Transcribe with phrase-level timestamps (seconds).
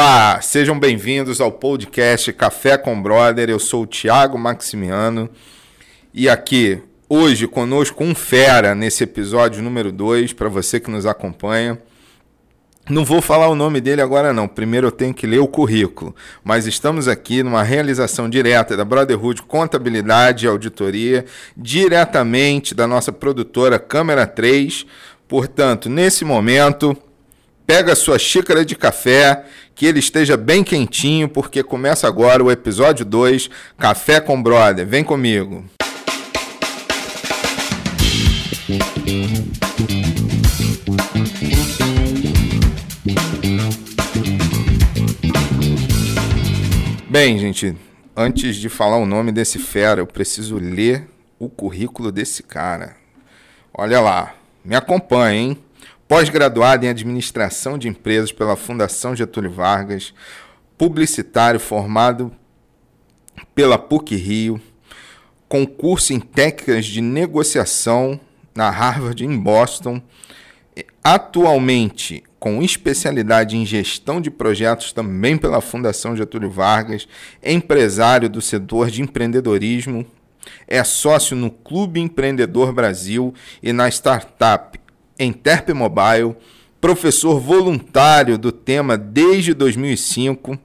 [0.00, 3.50] Olá, sejam bem-vindos ao podcast Café com Brother.
[3.50, 5.28] Eu sou o Thiago Maximiano
[6.14, 11.76] e aqui hoje conosco um fera nesse episódio número 2 para você que nos acompanha.
[12.88, 16.14] Não vou falar o nome dele agora não, primeiro eu tenho que ler o currículo,
[16.44, 21.24] mas estamos aqui numa realização direta da Brotherhood Contabilidade e Auditoria,
[21.56, 24.86] diretamente da nossa produtora Câmera 3.
[25.26, 26.96] Portanto, nesse momento,
[27.68, 29.44] pega a sua xícara de café,
[29.74, 34.86] que ele esteja bem quentinho, porque começa agora o episódio 2, Café com Brother.
[34.86, 35.66] Vem comigo.
[47.10, 47.76] Bem, gente,
[48.16, 51.06] antes de falar o nome desse fera, eu preciso ler
[51.38, 52.96] o currículo desse cara.
[53.74, 55.58] Olha lá, me acompanha, hein?
[56.08, 60.14] Pós-graduado em Administração de Empresas pela Fundação Getúlio Vargas,
[60.78, 62.32] publicitário formado
[63.54, 64.60] pela PUC Rio,
[65.46, 68.18] concurso em técnicas de negociação
[68.54, 70.00] na Harvard em Boston,
[71.04, 77.06] atualmente com especialidade em gestão de projetos também pela Fundação Getúlio Vargas,
[77.44, 80.06] empresário do setor de empreendedorismo,
[80.66, 84.77] é sócio no Clube Empreendedor Brasil e na startup
[85.18, 86.36] em Terp Mobile,
[86.80, 90.58] professor voluntário do tema desde 2005,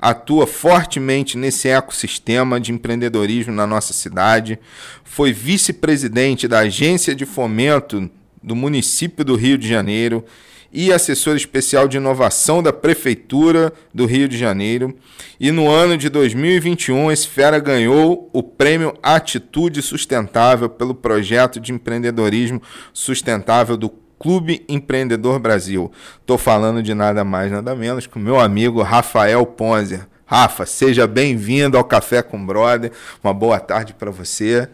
[0.00, 4.58] atua fortemente nesse ecossistema de empreendedorismo na nossa cidade,
[5.04, 8.08] foi vice-presidente da Agência de Fomento
[8.42, 10.24] do município do Rio de Janeiro
[10.72, 14.94] e assessor especial de inovação da Prefeitura do Rio de Janeiro.
[15.40, 21.72] E no ano de 2021, esse fera ganhou o prêmio Atitude Sustentável pelo projeto de
[21.72, 22.60] empreendedorismo
[22.92, 25.90] sustentável do Clube Empreendedor Brasil.
[26.20, 30.06] Estou falando de nada mais, nada menos que o meu amigo Rafael Ponzer.
[30.26, 32.92] Rafa, seja bem-vindo ao Café com Brother.
[33.24, 34.68] Uma boa tarde para você.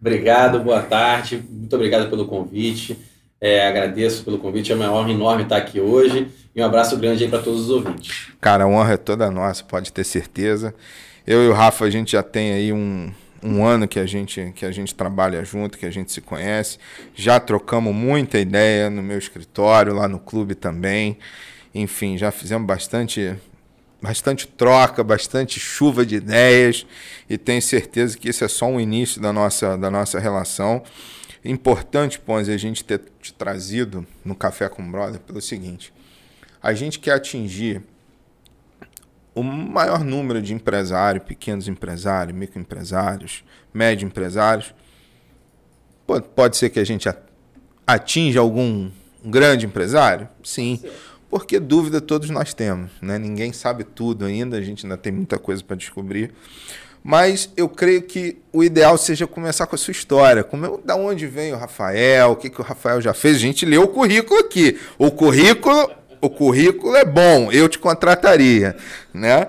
[0.00, 1.42] Obrigado, boa tarde.
[1.50, 2.96] Muito obrigado pelo convite.
[3.40, 7.24] É, agradeço pelo convite, é uma honra enorme estar aqui hoje e um abraço grande
[7.24, 8.28] aí para todos os ouvintes.
[8.40, 10.74] Cara, a honra é toda nossa, pode ter certeza.
[11.26, 14.52] Eu e o Rafa, a gente já tem aí um, um ano que a gente
[14.54, 16.78] que a gente trabalha junto, que a gente se conhece.
[17.14, 21.18] Já trocamos muita ideia no meu escritório, lá no clube também.
[21.74, 23.34] Enfim, já fizemos bastante
[24.00, 26.86] bastante troca, bastante chuva de ideias
[27.28, 30.82] e tenho certeza que esse é só um início da nossa da nossa relação.
[31.48, 35.92] Importante, Ponzi, a gente ter te trazido no Café com Brother pelo seguinte:
[36.62, 37.82] a gente quer atingir
[39.34, 44.74] o maior número de empresários, pequenos empresários, microempresários, médio empresários.
[46.34, 47.08] Pode, ser que a gente
[47.86, 48.90] atinja algum
[49.24, 50.28] grande empresário?
[50.42, 50.80] Sim.
[51.28, 53.18] Porque dúvida todos nós temos, né?
[53.18, 56.32] Ninguém sabe tudo ainda, a gente ainda tem muita coisa para descobrir.
[57.08, 60.42] Mas eu creio que o ideal seja começar com a sua história.
[60.42, 62.32] Como, da onde vem o Rafael?
[62.32, 63.36] O que, que o Rafael já fez?
[63.36, 64.76] A gente leu o currículo aqui.
[64.98, 65.88] O currículo,
[66.20, 68.76] o currículo é bom, eu te contrataria,
[69.14, 69.46] né?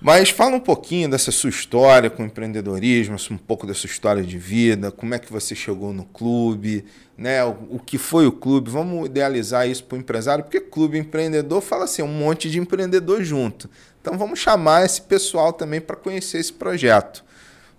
[0.00, 4.24] Mas fala um pouquinho dessa sua história com o empreendedorismo, um pouco da sua história
[4.24, 6.84] de vida, como é que você chegou no clube,
[7.16, 7.44] né?
[7.44, 8.70] O, o que foi o clube?
[8.70, 13.22] Vamos idealizar isso para o empresário, porque clube empreendedor fala assim, um monte de empreendedor
[13.22, 13.70] junto.
[14.00, 17.24] Então vamos chamar esse pessoal também para conhecer esse projeto.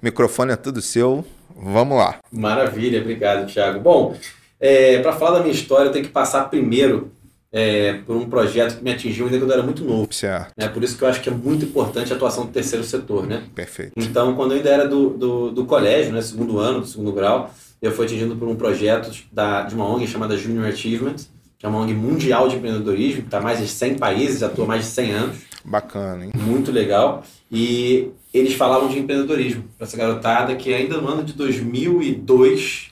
[0.01, 2.19] O microfone é tudo seu, vamos lá.
[2.31, 3.79] Maravilha, obrigado, Thiago.
[3.79, 4.15] Bom,
[4.59, 7.11] é, para falar da minha história, eu tenho que passar primeiro
[7.51, 10.13] é, por um projeto que me atingiu ainda quando eu era muito novo.
[10.13, 10.53] Certo.
[10.55, 13.27] É por isso que eu acho que é muito importante a atuação do terceiro setor,
[13.27, 13.43] né?
[13.53, 13.93] Perfeito.
[13.97, 17.53] Então, quando eu ainda era do, do, do colégio, né, segundo ano, do segundo grau,
[17.81, 21.15] eu fui atingido por um projeto da, de uma ONG chamada Junior Achievement,
[21.57, 24.83] que é uma ONG mundial de empreendedorismo, que está mais de 100 países, atua mais
[24.83, 25.37] de 100 anos.
[25.63, 26.31] Bacana, hein?
[26.35, 27.23] Muito legal.
[27.51, 32.91] E eles falavam de empreendedorismo para essa garotada que ainda no ano de 2002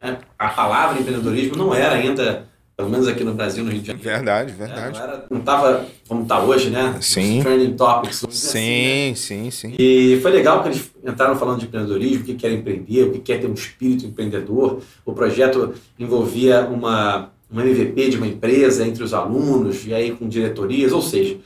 [0.00, 2.46] né, a palavra empreendedorismo não era ainda,
[2.76, 4.08] pelo menos aqui no Brasil, no Rio de Janeiro.
[4.08, 4.98] Verdade, verdade.
[4.98, 6.96] É, não estava como está hoje, né?
[7.00, 7.38] Sim.
[7.38, 8.24] Os trending topics.
[8.30, 9.14] Sim, assim, né?
[9.14, 9.74] sim, sim.
[9.78, 13.18] E foi legal que eles entraram falando de empreendedorismo, o que quer empreender, o que
[13.18, 14.80] quer ter um espírito empreendedor.
[15.04, 20.28] O projeto envolvia uma, um MVP de uma empresa entre os alunos, e aí com
[20.28, 21.38] diretorias, ou seja,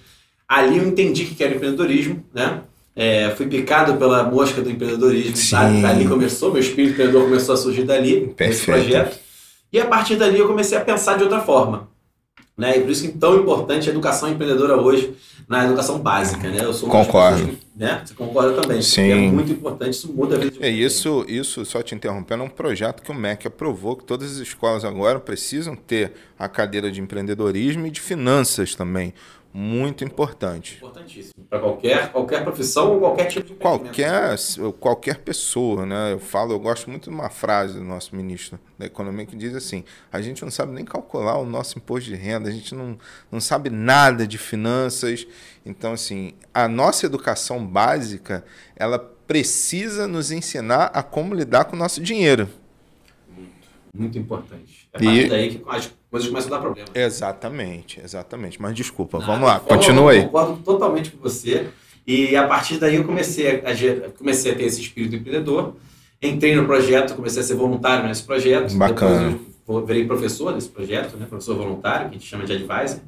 [0.60, 2.60] ali eu entendi que era empreendedorismo, né?
[2.94, 5.34] É, fui picado pela mosca do empreendedorismo.
[5.36, 5.80] Sim.
[5.80, 8.66] Dali começou, meu espírito empreendedor começou a surgir dali, nesse Perfeito.
[8.82, 9.18] projeto.
[9.72, 11.88] E a partir dali eu comecei a pensar de outra forma.
[12.56, 12.76] Né?
[12.76, 15.14] E por isso que é tão importante a educação empreendedora hoje
[15.48, 16.46] na educação básica.
[16.50, 16.58] Né?
[16.62, 17.46] Eu sou Concordo.
[17.48, 18.02] que- né?
[18.04, 18.82] Você concorda também.
[18.82, 18.96] Sim.
[19.08, 22.42] porque É muito importante, isso muda a vida de É isso, isso, só te interrompendo,
[22.42, 26.46] é um projeto que o MEC aprovou, que todas as escolas agora precisam ter a
[26.46, 29.14] cadeira de empreendedorismo e de finanças também.
[29.52, 30.76] Muito importante.
[30.76, 31.32] Importantíssimo.
[31.48, 34.36] Para qualquer, qualquer profissão ou qualquer tipo de qualquer
[34.80, 36.12] Qualquer pessoa, né?
[36.12, 39.54] Eu falo, eu gosto muito de uma frase do nosso ministro da Economia que diz
[39.54, 42.98] assim: a gente não sabe nem calcular o nosso imposto de renda, a gente não,
[43.30, 45.26] não sabe nada de finanças.
[45.64, 48.44] Então, assim, a nossa educação básica,
[48.74, 52.48] ela precisa nos ensinar a como lidar com o nosso dinheiro.
[53.94, 54.88] Muito, importante.
[54.92, 55.28] É e...
[55.28, 56.88] daí que as coisas começam a dar problema.
[56.94, 58.60] Exatamente, exatamente.
[58.60, 60.18] Mas desculpa, vamos lá, continua aí.
[60.18, 61.68] Eu concordo totalmente com você.
[62.06, 65.76] E a partir daí eu comecei a, comecei a ter esse espírito empreendedor.
[66.20, 68.74] Entrei no projeto, comecei a ser voluntário nesse projeto.
[68.76, 69.30] Bacana.
[69.30, 71.26] Depois eu virei professor desse projeto, né?
[71.26, 73.00] professor voluntário, que a gente chama de advisor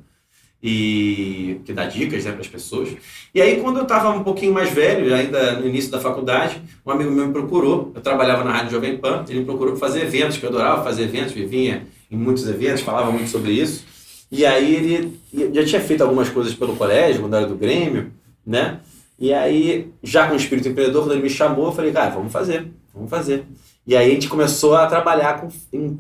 [0.67, 2.89] e que dá dicas né, para as pessoas.
[3.35, 6.91] E aí, quando eu estava um pouquinho mais velho, ainda no início da faculdade, um
[6.91, 7.93] amigo meu me procurou.
[7.95, 10.83] Eu trabalhava na Rádio Jovem Pan, ele me procurou para fazer eventos, que eu adorava
[10.83, 13.85] fazer eventos, vivia em muitos eventos, falava muito sobre isso.
[14.33, 15.21] E aí ele
[15.53, 18.11] já tinha feito algumas coisas pelo colégio, quando era do Grêmio,
[18.47, 18.81] né?
[19.19, 22.33] E aí, já com o espírito empreendedor, quando ele me chamou, eu falei, cara, vamos
[22.33, 23.45] fazer, vamos fazer.
[23.87, 25.49] E aí a gente começou a trabalhar com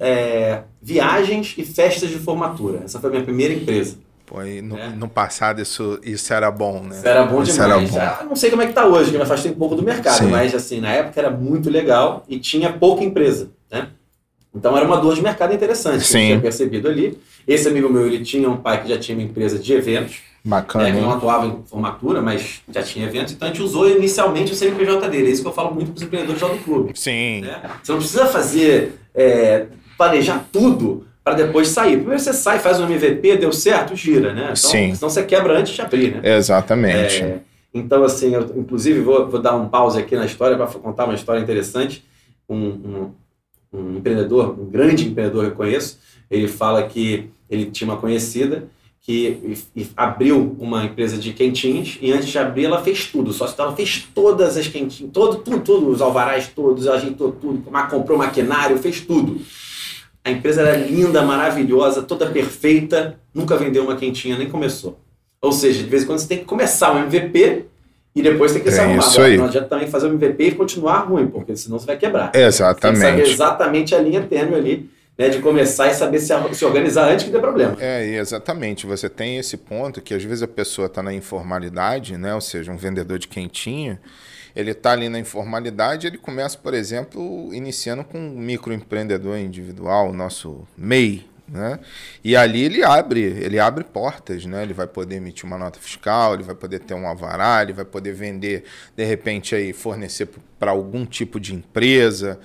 [0.00, 2.80] é, viagens e festas de formatura.
[2.82, 3.98] Essa foi a minha primeira empresa.
[4.26, 4.88] Pô, no, é.
[4.88, 6.96] no, passado isso, isso era bom, né?
[6.96, 7.94] Isso era bom isso demais.
[7.94, 8.20] Era bom.
[8.20, 10.18] Ah, não sei como é que tá hoje, que me afastei um pouco do mercado,
[10.18, 10.28] Sim.
[10.28, 13.88] mas assim, na época era muito legal e tinha pouca empresa, né?
[14.54, 16.12] Então era uma dor de mercado interessante Sim.
[16.12, 17.18] que eu tinha percebido ali.
[17.46, 20.22] Esse amigo meu, ele tinha um pai que já tinha uma empresa de eventos.
[20.46, 20.84] Bacana.
[20.84, 23.32] Né, não atuava em formatura, mas já tinha eventos.
[23.32, 25.28] Então a gente usou inicialmente o CNPJ dele.
[25.28, 26.92] É isso que eu falo muito para os empreendedores lá do clube.
[26.94, 27.40] Sim.
[27.40, 27.62] Né?
[27.82, 29.66] Você não precisa fazer, é,
[29.96, 31.96] planejar tudo para depois sair.
[31.96, 34.42] Primeiro você sai, faz um MVP, deu certo, gira, né?
[34.42, 34.94] Então, Sim.
[34.94, 36.36] Senão você quebra antes de abrir, né?
[36.36, 37.22] Exatamente.
[37.22, 37.38] É,
[37.72, 41.14] então, assim, eu inclusive vou, vou dar um pause aqui na história para contar uma
[41.14, 42.04] história interessante.
[42.46, 43.10] Um, um,
[43.72, 45.98] um, empreendedor, um grande empreendedor que eu conheço,
[46.30, 48.68] ele fala que ele tinha uma conhecida
[49.00, 49.58] que
[49.96, 53.76] abriu uma empresa de quentinhas e antes de abrir ela fez tudo, só se ela
[53.76, 59.02] fez todas as quentinhas, todo, tudo, tudo, os alvarás todos, ajeitou tudo, comprou maquinário, fez
[59.02, 59.40] tudo.
[60.24, 64.98] A empresa era linda, maravilhosa, toda perfeita, nunca vendeu uma quentinha, nem começou.
[65.40, 67.66] Ou seja, de vez em quando você tem que começar um MVP
[68.14, 69.00] e depois tem que se é arrumar.
[69.00, 69.36] Isso aí.
[69.36, 72.30] Não adianta também fazer um MVP e continuar ruim, porque senão você vai quebrar.
[72.34, 72.98] Exatamente.
[72.98, 76.32] Você tem que saber exatamente a linha tênue ali, né, de começar e saber se,
[76.52, 77.76] se organizar antes que dê problema.
[77.78, 78.86] É, exatamente.
[78.86, 82.72] Você tem esse ponto que às vezes a pessoa está na informalidade, né, ou seja,
[82.72, 84.00] um vendedor de quentinha,
[84.54, 90.66] ele está ali na informalidade, ele começa, por exemplo, iniciando com um microempreendedor individual, nosso
[90.76, 91.78] MEI, né?
[92.22, 94.62] E ali ele abre, ele abre portas, né?
[94.62, 97.84] Ele vai poder emitir uma nota fiscal, ele vai poder ter um avará, ele vai
[97.84, 98.64] poder vender,
[98.96, 100.28] de repente aí fornecer
[100.58, 102.38] para algum tipo de empresa.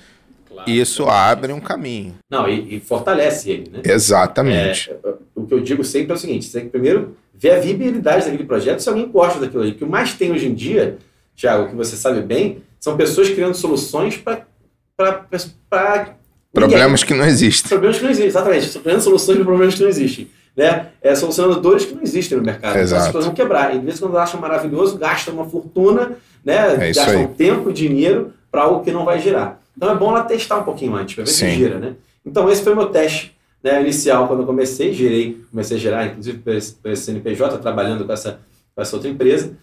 [0.49, 2.15] Claro, Isso abre um caminho.
[2.29, 3.81] Não, e, e fortalece ele, né?
[3.85, 4.91] Exatamente.
[4.91, 7.59] É, o que eu digo sempre é o seguinte: você tem que primeiro ver a
[7.59, 9.71] viabilidade daquele projeto, se alguém gosta daquilo aí.
[9.71, 10.97] O que mais tem hoje em dia
[11.39, 14.45] Tiago, que você sabe bem, são pessoas criando soluções para
[16.53, 17.69] problemas que não existem.
[17.69, 18.79] Problemas que não existem, exatamente.
[18.79, 20.29] Criando soluções para problemas que não existem.
[20.57, 20.87] Né?
[21.01, 22.77] É, solucionando dores que não existem no mercado.
[22.77, 22.87] Exato.
[22.87, 23.73] Então as pessoas vão quebrar.
[23.73, 26.73] E de vez em quando acham maravilhoso, gastam uma fortuna, né?
[26.73, 29.61] É gastam tempo e dinheiro para algo que não vai girar.
[29.77, 31.51] Então é bom ela testar um pouquinho antes, para ver Sim.
[31.51, 31.79] se gira.
[31.79, 31.93] Né?
[32.25, 33.33] Então esse foi o meu teste
[33.63, 38.11] né, inicial quando eu comecei, girei, comecei a gerar, inclusive por esse CNPJ, trabalhando com
[38.11, 38.41] essa,
[38.75, 39.53] com essa outra empresa.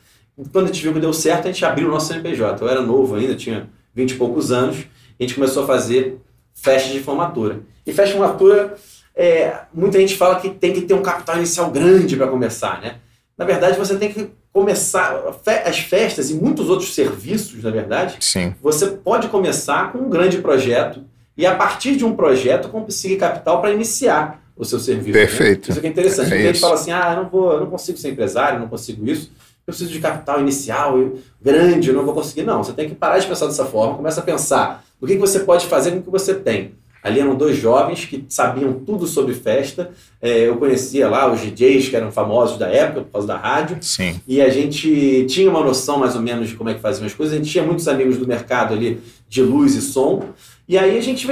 [0.53, 2.63] Quando a gente viu que deu certo, a gente abriu o nosso CNPJ.
[2.63, 4.79] Eu era novo ainda, tinha 20 e poucos anos.
[5.19, 6.19] A gente começou a fazer
[6.55, 7.61] festas de formatura.
[7.87, 8.75] E festa de formatura,
[9.15, 12.97] é, muita gente fala que tem que ter um capital inicial grande para começar, né?
[13.37, 15.23] Na verdade, você tem que começar
[15.65, 18.17] as festas e muitos outros serviços, na verdade.
[18.21, 18.55] Sim.
[18.63, 21.03] Você pode começar com um grande projeto
[21.37, 25.19] e a partir de um projeto conseguir capital para iniciar o seu serviço.
[25.19, 25.27] Né?
[25.27, 25.69] Perfeito.
[25.69, 25.73] Né?
[25.73, 26.33] Isso que é interessante.
[26.33, 28.69] É a gente fala assim: "Ah, eu não vou, eu não consigo ser empresário, não
[28.69, 29.31] consigo isso"
[29.67, 30.97] eu preciso de capital inicial
[31.43, 32.45] grande, eu não vou conseguir.
[32.45, 35.41] Não, você tem que parar de pensar dessa forma, começa a pensar o que você
[35.41, 36.73] pode fazer com o que você tem.
[37.03, 39.91] Ali eram dois jovens que sabiam tudo sobre festa.
[40.21, 43.79] É, eu conhecia lá os DJs que eram famosos da época, por causa da rádio.
[43.81, 44.21] Sim.
[44.27, 47.15] E a gente tinha uma noção mais ou menos de como é que faziam as
[47.15, 47.35] coisas.
[47.35, 50.25] A gente tinha muitos amigos do mercado ali de luz e som.
[50.69, 51.29] E aí a gente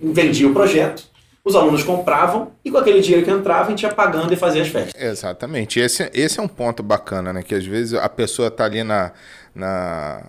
[0.00, 1.04] vendia o projeto
[1.46, 4.62] os alunos compravam e com aquele dinheiro que entrava a gente ia pagando e fazia
[4.62, 5.00] as festas.
[5.00, 5.78] Exatamente.
[5.78, 7.40] Esse, esse é um ponto bacana, né?
[7.40, 9.12] Que às vezes a pessoa está ali na,
[9.54, 10.24] na.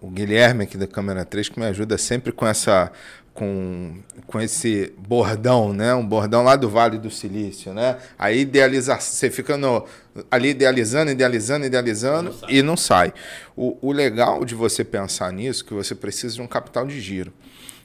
[0.00, 2.92] O Guilherme aqui da Câmera 3 que me ajuda sempre com essa.
[3.34, 3.96] Com,
[4.26, 5.92] com esse bordão, né?
[5.92, 7.96] Um bordão lá do Vale do Silício, né?
[8.16, 9.84] Aí idealiza, você fica no,
[10.30, 13.12] ali idealizando, idealizando, idealizando não e não sai.
[13.56, 17.00] O, o legal de você pensar nisso é que você precisa de um capital de
[17.00, 17.32] giro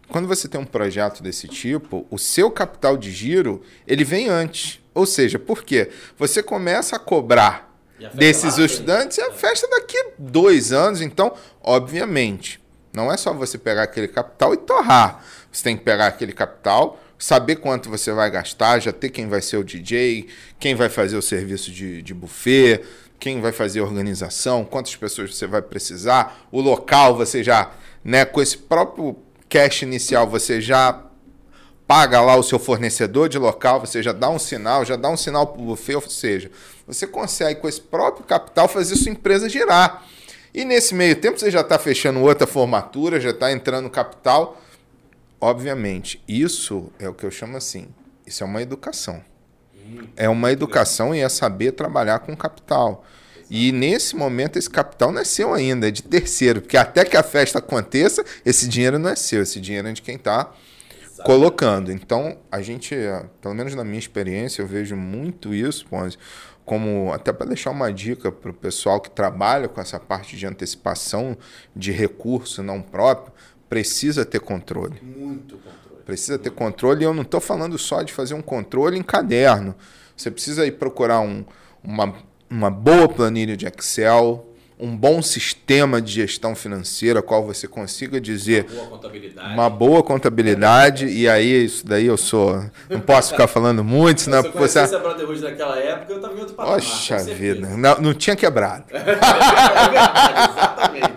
[0.07, 4.79] quando você tem um projeto desse tipo, o seu capital de giro ele vem antes.
[4.93, 5.89] Ou seja, por quê?
[6.17, 7.75] Você começa a cobrar
[8.13, 11.01] desses lá, estudantes, é a festa daqui a dois anos.
[11.01, 12.61] Então, obviamente,
[12.93, 15.23] não é só você pegar aquele capital e torrar.
[15.51, 19.41] Você tem que pegar aquele capital, saber quanto você vai gastar, já ter quem vai
[19.41, 20.27] ser o DJ,
[20.59, 22.81] quem vai fazer o serviço de, de buffet,
[23.19, 27.71] quem vai fazer a organização, quantas pessoas você vai precisar, o local você já,
[28.03, 29.17] né, com esse próprio
[29.55, 31.01] cash inicial, você já
[31.87, 35.15] paga lá o seu fornecedor de local, você já dá um sinal, já dá um
[35.15, 36.51] sinal para o buffet, ou seja,
[36.85, 40.05] você consegue com esse próprio capital fazer sua empresa girar.
[40.53, 44.61] E nesse meio tempo você já está fechando outra formatura, já está entrando capital.
[45.39, 47.87] Obviamente, isso é o que eu chamo assim,
[48.27, 49.23] isso é uma educação.
[50.17, 53.05] É uma educação e é saber trabalhar com capital.
[53.49, 57.15] E nesse momento esse capital não é seu ainda, é de terceiro, porque até que
[57.15, 60.51] a festa aconteça, esse dinheiro não é seu, esse dinheiro é de quem está
[61.23, 61.91] colocando.
[61.91, 62.95] Então, a gente,
[63.41, 66.17] pelo menos na minha experiência, eu vejo muito isso, Ponzi,
[66.65, 70.45] como até para deixar uma dica para o pessoal que trabalha com essa parte de
[70.47, 71.37] antecipação
[71.75, 73.31] de recurso não próprio,
[73.69, 74.99] precisa ter controle.
[75.01, 76.03] Muito controle.
[76.03, 77.01] Precisa ter controle.
[77.01, 79.75] E eu não estou falando só de fazer um controle em caderno.
[80.17, 81.45] Você precisa ir procurar um,
[81.83, 82.15] uma,
[82.49, 84.45] uma boa planilha de Excel,
[84.77, 90.03] um bom sistema de gestão financeira, qual você consiga dizer uma boa contabilidade, uma boa
[90.03, 94.53] contabilidade e aí isso daí eu sou não posso ficar falando muito, senão se eu
[94.53, 96.79] você essa Brotherhood naquela época eu estava em outro patamar.
[96.79, 98.83] Poxa vida, não, não tinha quebrado.
[98.91, 101.13] é verdade, exatamente.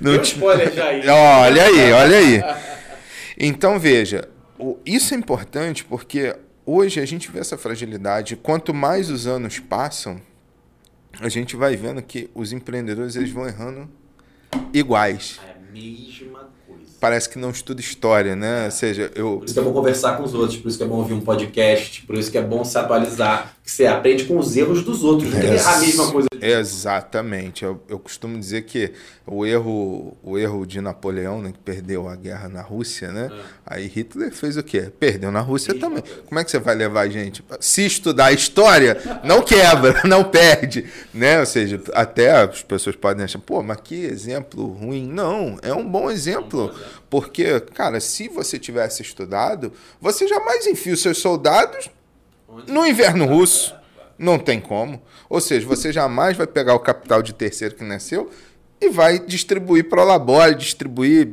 [0.00, 0.22] Não tinha...
[0.22, 1.08] spoiler já aí.
[1.08, 2.42] Olha aí, olha aí.
[3.38, 4.26] Então veja,
[4.86, 6.34] isso é importante porque
[6.64, 8.36] hoje a gente vê essa fragilidade.
[8.36, 10.20] Quanto mais os anos passam,
[11.20, 13.88] a gente vai vendo que os empreendedores eles vão errando
[14.72, 15.40] iguais.
[15.46, 16.31] É coisa.
[17.02, 18.66] Parece que não estuda história, né?
[18.66, 19.38] Ou seja, eu.
[19.38, 21.14] Por isso que é bom conversar com os outros, por isso que é bom ouvir
[21.14, 24.84] um podcast, por isso que é bom se atualizar, que você aprende com os erros
[24.84, 26.28] dos outros, não é a mesma coisa.
[26.40, 27.64] Exatamente.
[27.64, 28.92] Eu, eu costumo dizer que
[29.24, 33.30] o erro, o erro de Napoleão, né, que perdeu a guerra na Rússia, né?
[33.32, 33.42] É.
[33.64, 34.90] Aí Hitler fez o quê?
[34.98, 36.02] Perdeu na Rússia também.
[36.26, 37.44] Como é que você vai levar a gente?
[37.60, 41.38] Se estudar a história, não quebra, não perde, né?
[41.38, 45.06] Ou seja, até as pessoas podem achar, pô, mas que exemplo ruim.
[45.06, 46.74] Não, é um bom exemplo.
[47.08, 51.90] Porque, cara, se você tivesse estudado, você jamais enfia os seus soldados
[52.66, 53.74] no inverno russo.
[54.18, 55.02] Não tem como.
[55.28, 58.30] Ou seja, você jamais vai pegar o capital de terceiro que nasceu
[58.80, 61.30] e vai distribuir para o labore, distribuir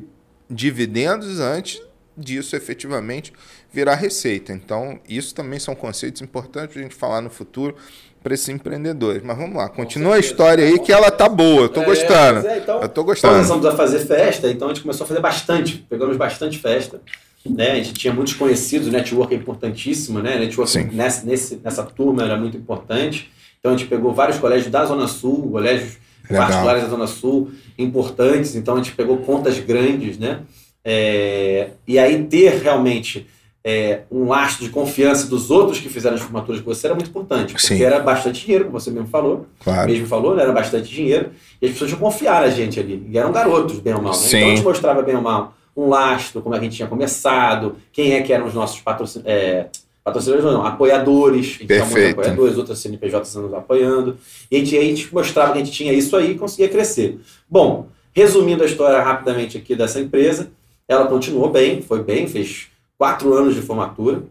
[0.50, 1.82] dividendos antes
[2.18, 3.32] disso efetivamente
[3.72, 4.52] virar receita.
[4.52, 7.76] Então, isso também são conceitos importantes para a gente falar no futuro
[8.22, 9.24] para esses empreendedores.
[9.24, 12.48] Mas vamos lá, continua a história aí que ela tá boa, eu tô é, gostando.
[12.48, 13.34] É, então, eu tô gostando.
[13.36, 17.02] Começamos a fazer festa, então a gente começou a fazer bastante, pegamos bastante festa.
[17.46, 17.72] Né?
[17.72, 20.38] A gente tinha muitos conhecidos, network é importantíssimo, né?
[20.38, 23.32] Network nessa, nesse, nessa turma era muito importante.
[23.60, 25.98] Então a gente pegou vários colégios da Zona Sul, colégios
[26.30, 26.48] Legal.
[26.48, 30.42] particulares da Zona Sul, importantes, então a gente pegou contas grandes, né?
[30.84, 33.28] É, e aí ter realmente
[33.64, 37.10] é, um lastro de confiança dos outros que fizeram as formaturas com você era muito
[37.10, 37.84] importante, porque Sim.
[37.84, 39.90] era bastante dinheiro, como você mesmo falou, claro.
[39.90, 40.44] mesmo falou, né?
[40.44, 44.02] era bastante dinheiro, e as pessoas confiaram a gente ali, e eram garotos, bem ou
[44.02, 44.28] mal, né?
[44.28, 46.88] Então a gente mostrava bem ou mal um lastro, como é que a gente tinha
[46.88, 49.22] começado, quem é que eram os nossos patrocin...
[49.26, 49.68] é,
[50.04, 54.18] patrocinadores, não, apoiadores, a gente tinha apoiadores, outras CNPJs nos apoiando,
[54.50, 57.20] e a gente, a gente mostrava que a gente tinha isso aí e conseguia crescer.
[57.48, 60.50] Bom, resumindo a história rapidamente aqui dessa empresa,
[60.88, 62.69] ela continuou bem, foi bem, fez
[63.00, 64.22] quatro anos de formatura,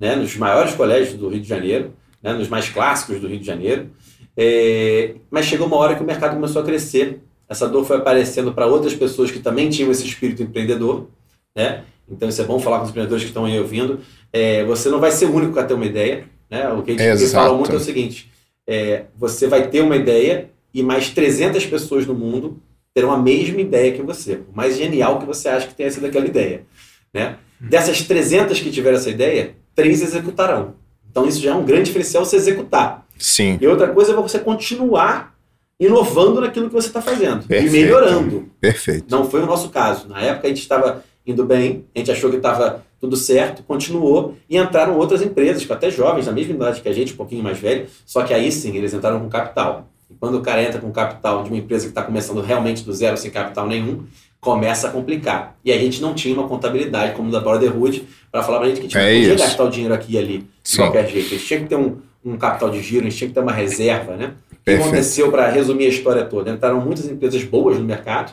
[0.00, 3.46] né, nos maiores colégios do Rio de Janeiro, né, nos mais clássicos do Rio de
[3.46, 3.90] Janeiro,
[4.34, 7.20] é, mas chegou uma hora que o mercado começou a crescer
[7.52, 11.08] essa dor foi aparecendo para outras pessoas que também tinham esse espírito empreendedor,
[11.54, 11.84] né?
[12.08, 14.00] Então isso é bom falar com os empreendedores que estão aí ouvindo.
[14.32, 16.68] É, você não vai ser o único a ter uma ideia, né?
[16.70, 18.30] O que a gente fala muito é o seguinte:
[18.66, 22.58] é, você vai ter uma ideia e mais 300 pessoas no mundo
[22.94, 26.06] terão a mesma ideia que você, o mais genial que você acha que tenha sido
[26.06, 26.64] aquela ideia,
[27.12, 27.36] né?
[27.68, 30.74] Dessas 300 que tiveram essa ideia, três executarão.
[31.10, 33.06] Então isso já é um grande diferencial você executar.
[33.18, 33.58] Sim.
[33.60, 35.34] E outra coisa é você continuar
[35.78, 37.74] inovando naquilo que você está fazendo Perfeito.
[37.74, 38.48] e melhorando.
[38.60, 39.06] Perfeito.
[39.10, 40.08] Não foi o nosso caso.
[40.08, 44.36] Na época a gente estava indo bem, a gente achou que estava tudo certo, continuou
[44.48, 47.58] e entraram outras empresas, até jovens, da mesma idade que a gente, um pouquinho mais
[47.58, 49.88] velho, só que aí sim eles entraram com capital.
[50.08, 52.92] E quando o cara entra com capital de uma empresa que está começando realmente do
[52.92, 54.04] zero, sem capital nenhum,
[54.42, 55.56] começa a complicar.
[55.64, 58.80] E a gente não tinha uma contabilidade como da Brotherhood para falar para a gente
[58.80, 60.78] que a gente é podia gastar o dinheiro aqui e ali de sim.
[60.78, 61.26] qualquer jeito.
[61.26, 63.40] A gente tinha que ter um, um capital de giro, a gente tinha que ter
[63.40, 64.34] uma reserva, né?
[64.50, 66.50] O que aconteceu, para resumir a história toda?
[66.50, 68.32] Entraram muitas empresas boas no mercado,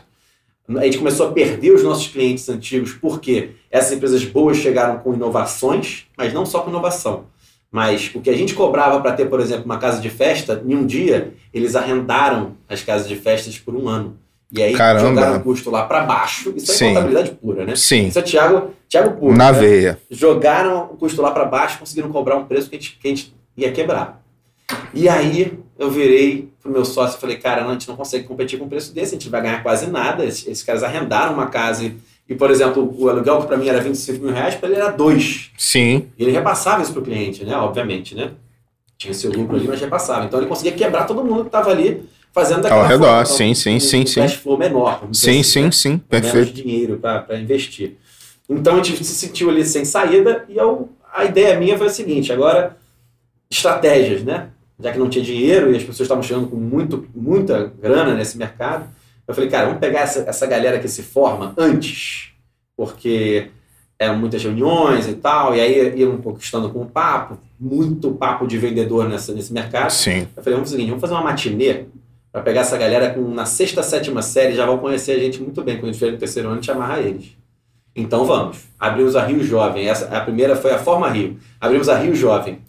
[0.77, 5.13] a gente começou a perder os nossos clientes antigos porque essas empresas boas chegaram com
[5.13, 7.25] inovações, mas não só com inovação.
[7.71, 10.75] Mas o que a gente cobrava para ter, por exemplo, uma casa de festa, em
[10.75, 14.17] um dia, eles arrendaram as casas de festas por um ano.
[14.51, 15.10] E aí Caramba.
[15.10, 16.53] jogaram o custo lá para baixo.
[16.56, 16.88] Isso é Sim.
[16.89, 17.75] contabilidade pura, né?
[17.75, 18.08] Sim.
[18.08, 19.38] Isso é Thiago, Thiago puro.
[19.38, 19.60] Na né?
[19.60, 20.00] veia.
[20.10, 23.12] Jogaram o custo lá para baixo, conseguiram cobrar um preço que a, gente, que a
[23.12, 24.24] gente ia quebrar.
[24.94, 28.25] E aí eu virei pro meu sócio e falei, cara, não, a gente não consegue
[28.25, 30.25] competir com um preço desse, a gente vai ganhar quase nada.
[30.25, 31.96] Esses, esses caras arrendaram uma casa e,
[32.27, 34.89] e, por exemplo, o aluguel que para mim era 25 mil reais, para ele era
[34.89, 35.51] dois.
[35.58, 36.08] Sim.
[36.18, 37.56] E ele repassava isso pro cliente, né?
[37.56, 38.32] Obviamente, né?
[38.98, 40.25] Tinha seu lucro ali, mas repassava.
[40.25, 43.25] Então ele conseguia quebrar todo mundo que estava ali fazendo daquela Ao redor, forma.
[43.25, 44.21] sim, sim, um, sim, um sim.
[44.21, 45.01] cash flow menor.
[45.12, 45.71] Sim, assim, sim, né?
[45.71, 45.89] sim.
[45.89, 46.53] menos Perfeito.
[46.53, 47.98] dinheiro para investir.
[48.50, 51.91] Então a gente se sentiu ali sem saída e eu, a ideia minha foi a
[51.91, 52.77] seguinte: agora,
[53.50, 54.50] estratégias, né?
[54.79, 58.38] Já que não tinha dinheiro e as pessoas estavam chegando com muito, muita grana nesse
[58.38, 58.88] mercado,
[59.27, 62.31] eu falei, cara, vamos pegar essa, essa galera que se forma antes,
[62.77, 63.50] porque
[64.00, 69.09] eram muitas reuniões e tal, e aí iam conquistando com papo, muito papo de vendedor
[69.09, 69.89] nessa, nesse mercado.
[69.91, 70.25] Sim.
[70.36, 71.86] Eu falei, vamos fazer o seguinte, vamos fazer uma matinê
[72.31, 75.63] para pegar essa galera com na sexta, sétima série, já vão conhecer a gente muito
[75.63, 75.77] bem.
[75.77, 77.36] Quando a gente vier no terceiro ano, a gente amarra eles.
[77.95, 78.59] Então vamos.
[78.79, 79.88] Abrimos a Rio Jovem.
[79.89, 81.38] Essa, a primeira foi a Forma Rio.
[81.59, 82.59] Abrimos a Rio Jovem.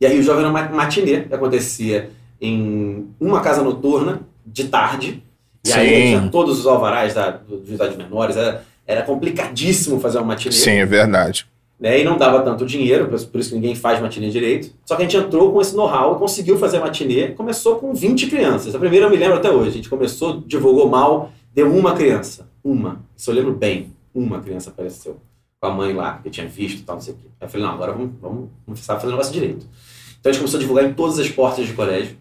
[0.00, 5.22] E a Rio Jovem era uma matinê que acontecia em uma casa noturna, de tarde.
[5.64, 6.18] E aí Sim.
[6.18, 8.36] tinha todos os alvarás da, do- dos idades menores.
[8.36, 11.46] Era, era complicadíssimo fazer uma matinê Sim, é verdade.
[11.82, 12.00] Né?
[12.00, 14.72] E não dava tanto dinheiro, por isso ninguém faz matinê direito.
[14.86, 17.30] Só que a gente entrou com esse know-how conseguiu fazer matinê.
[17.30, 18.72] Começou com 20 crianças.
[18.72, 19.70] A primeira eu me lembro até hoje.
[19.70, 22.48] A gente começou, divulgou mal, deu uma criança.
[22.62, 23.04] Uma.
[23.16, 23.92] Isso eu lembro bem.
[24.14, 25.16] Uma criança apareceu
[25.60, 27.26] com a mãe lá, que tinha visto e tal, não sei o quê.
[27.40, 29.66] Aí eu falei, não, agora vamos, vamos começar a fazer o negócio direito.
[30.20, 32.16] Então a gente começou a divulgar em todas as portas de colégio.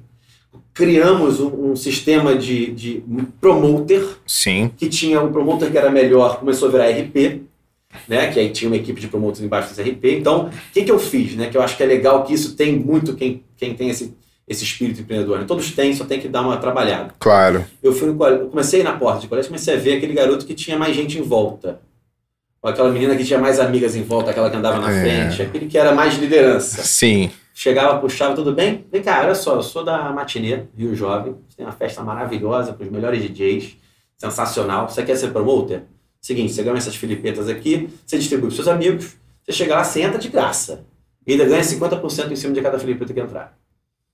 [0.73, 3.03] Criamos um, um sistema de, de
[3.39, 4.71] promoter, Sim.
[4.75, 7.43] que tinha o promoter que era melhor, começou a virar RP,
[8.07, 8.31] né?
[8.31, 10.05] Que aí tinha uma equipe de promotores embaixo desse RP.
[10.19, 11.49] Então, o que, que eu fiz, né?
[11.49, 14.15] Que eu acho que é legal que isso tem muito quem, quem tem esse,
[14.47, 15.39] esse espírito empreendedor.
[15.39, 15.45] Né?
[15.47, 17.13] Todos têm, só tem que dar uma trabalhada.
[17.19, 17.65] Claro.
[17.81, 20.53] Eu fui no colégio, comecei na porta de colégio, comecei a ver aquele garoto que
[20.53, 21.79] tinha mais gente em volta.
[22.61, 25.01] Ou aquela menina que tinha mais amigas em volta, aquela que andava na É.
[25.01, 26.83] frente, aquele que era mais liderança.
[26.83, 27.31] Sim.
[27.53, 28.85] Chegava, puxava, tudo bem?
[28.91, 31.35] Vem cá, olha só, eu sou da Matinê, Rio Jovem.
[31.57, 33.77] Tem uma festa maravilhosa com os melhores DJs.
[34.17, 34.87] Sensacional.
[34.87, 35.83] Você quer ser promoter?
[36.21, 40.01] Seguinte, você ganha essas filipetas aqui, você distribui para seus amigos, você chega lá, você
[40.01, 40.85] entra de graça.
[41.25, 43.57] E ainda ganha 50% em cima de cada filipeta que entrar.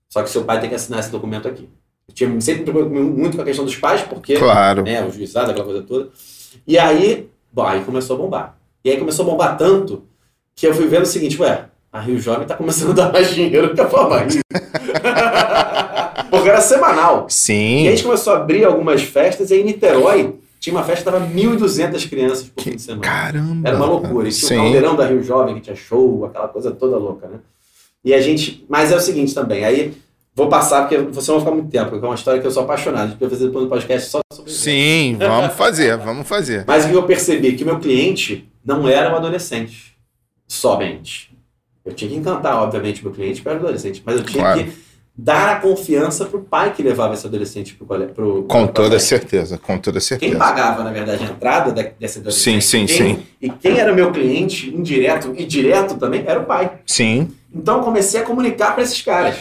[0.08, 1.68] Só que seu pai tem que assinar esse documento aqui.
[2.08, 4.82] Eu tinha sempre me preocupado muito com a questão dos pais, porque Claro.
[4.82, 6.08] né, o juizado, aquela coisa toda.
[6.66, 8.58] E aí, bom, aí começou a bombar.
[8.82, 10.04] E aí começou a bombar tanto
[10.54, 13.34] que eu fui vendo o seguinte, ué, a Rio Jovem tá começando a dar mais
[13.34, 14.40] dinheiro que a Rio.
[16.30, 17.14] Porque era semanal.
[17.14, 17.84] E aí a Sim.
[17.90, 20.34] gente começou a abrir algumas festas, e aí em Niterói
[20.68, 23.02] tinha uma festa que tava 1.200 crianças por fim de semana.
[23.02, 23.68] Caramba.
[23.68, 24.28] Era uma loucura.
[24.28, 24.56] E tinha o Sim.
[24.56, 27.38] caldeirão da Rio Jovem, que tinha show, aquela coisa toda louca, né?
[28.04, 28.64] E a gente.
[28.68, 29.92] Mas é o seguinte também, aí
[30.34, 32.50] vou passar, porque você não vai ficar muito tempo, porque é uma história que eu
[32.50, 33.16] sou apaixonado.
[33.18, 34.60] Vai fazer depois um podcast só sobre isso.
[34.62, 36.64] Sim, vamos fazer, vamos fazer.
[36.66, 37.52] Mas o que eu percebi?
[37.54, 39.96] Que o meu cliente não era um adolescente
[40.46, 41.36] somente.
[41.84, 44.64] Eu tinha que encantar, obviamente, o meu cliente para adolescente, mas eu tinha Claro.
[44.64, 44.72] que
[45.20, 48.14] dar a confiança pro pai que levava esse adolescente pro colégio.
[48.14, 49.00] Pro, Com pro toda colégio.
[49.08, 50.38] certeza, com toda Quem certeza.
[50.38, 52.62] pagava, na verdade, a entrada da- desse adolescente?
[52.64, 53.22] Sim, sim, quem- sim.
[53.42, 56.70] E quem era meu cliente, indireto e direto também, era o pai.
[56.86, 59.36] Sim, Então comecei a comunicar para esses caras.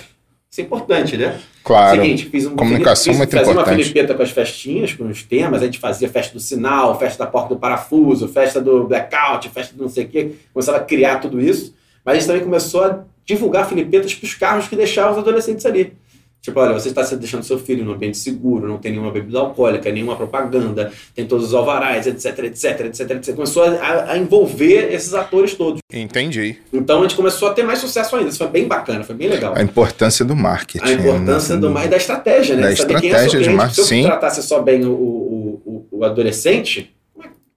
[0.49, 1.37] Isso é importante, né?
[1.63, 2.01] claro.
[2.01, 3.83] Seguinte, fiz um Comunicação fiz, muito fazia uma importante.
[3.83, 7.29] filipeta com as festinhas, com os temas, a gente fazia festa do sinal, festa da
[7.29, 11.17] porta do parafuso, festa do blackout, festa do não sei o quê, começava a criar
[11.19, 15.11] tudo isso, mas a gente também começou a divulgar filipetas para os carros que deixavam
[15.11, 15.93] os adolescentes ali.
[16.41, 19.91] Tipo, olha, você está deixando seu filho num ambiente seguro, não tem nenhuma bebida alcoólica,
[19.91, 23.35] nenhuma propaganda, tem todos os alvarás, etc, etc, etc, etc.
[23.35, 25.81] Começou a, a envolver esses atores todos.
[25.91, 26.55] Entendi.
[26.71, 28.29] Então a gente começou a ter mais sucesso ainda.
[28.29, 30.85] Isso foi bem bacana, foi bem legal A importância do marketing.
[30.85, 31.61] a importância né?
[31.61, 32.69] do mais da estratégia, né?
[32.69, 35.99] Da saber quem é estratégia de marketing, Se eu tratasse só bem o, o, o,
[35.99, 36.95] o adolescente,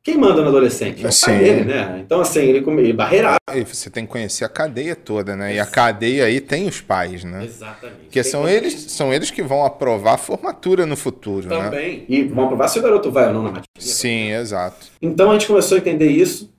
[0.03, 1.07] quem manda no adolescente?
[1.07, 1.27] É Sim.
[1.27, 2.01] pai dele, né?
[2.05, 3.37] Então, assim, ele, come- ele barreirava.
[3.55, 5.55] E você tem que conhecer a cadeia toda, né?
[5.55, 7.45] E a cadeia aí tem os pais, né?
[7.45, 8.01] Exatamente.
[8.05, 11.65] Porque são eles, são eles que vão aprovar a formatura no futuro, né?
[11.65, 12.05] Também.
[12.09, 13.67] E vão provar se o garoto vai ou não na matéria.
[13.79, 14.87] Sim, exato.
[15.03, 16.51] Então a gente começou a entender isso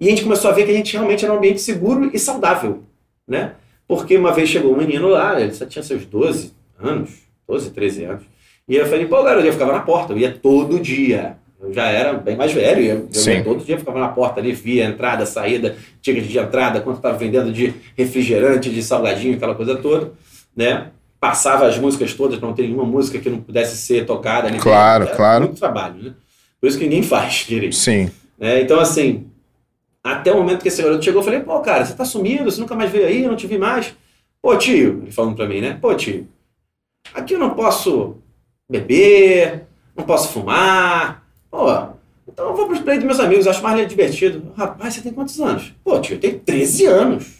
[0.00, 2.18] e a gente começou a ver que a gente realmente era um ambiente seguro e
[2.18, 2.82] saudável,
[3.28, 3.52] né?
[3.86, 7.10] Porque uma vez chegou um menino lá, ele só tinha seus 12 anos,
[7.46, 8.22] 12, 13 anos,
[8.68, 11.36] e eu falei, pô, garoto, eu ficava na porta, eu ia todo dia.
[11.68, 14.84] Eu já era bem mais velho, eu, eu todo dia, ficava na porta ali, via
[14.84, 20.12] entrada, saída, ticket de entrada, quanto estava vendendo de refrigerante, de salgadinho, aquela coisa toda,
[20.56, 20.88] né?
[21.20, 24.58] Passava as músicas todas, não ter nenhuma música que não pudesse ser tocada ali.
[24.58, 25.44] Claro, Era claro.
[25.44, 26.14] Muito trabalho, né?
[26.60, 28.10] Por isso que ninguém faz direito Sim.
[28.38, 28.60] né?
[28.62, 29.26] Então, assim,
[30.02, 32.60] Até o momento que esse garoto chegou, eu falei, pô, cara, você tá sumido, você
[32.60, 33.94] nunca mais veio aí, eu não te vi mais.
[34.40, 35.76] Pô, tio, ele falando pra mim, né?
[35.80, 36.26] Pô, tio,
[37.12, 38.16] aqui eu não posso
[38.70, 41.27] beber, não posso fumar.
[41.50, 41.66] Pô,
[42.28, 44.52] então eu vou pros play dos meus amigos, acho mais divertido.
[44.56, 45.72] Rapaz, você tem quantos anos?
[45.82, 47.38] Pô, tio, eu tenho 13 anos.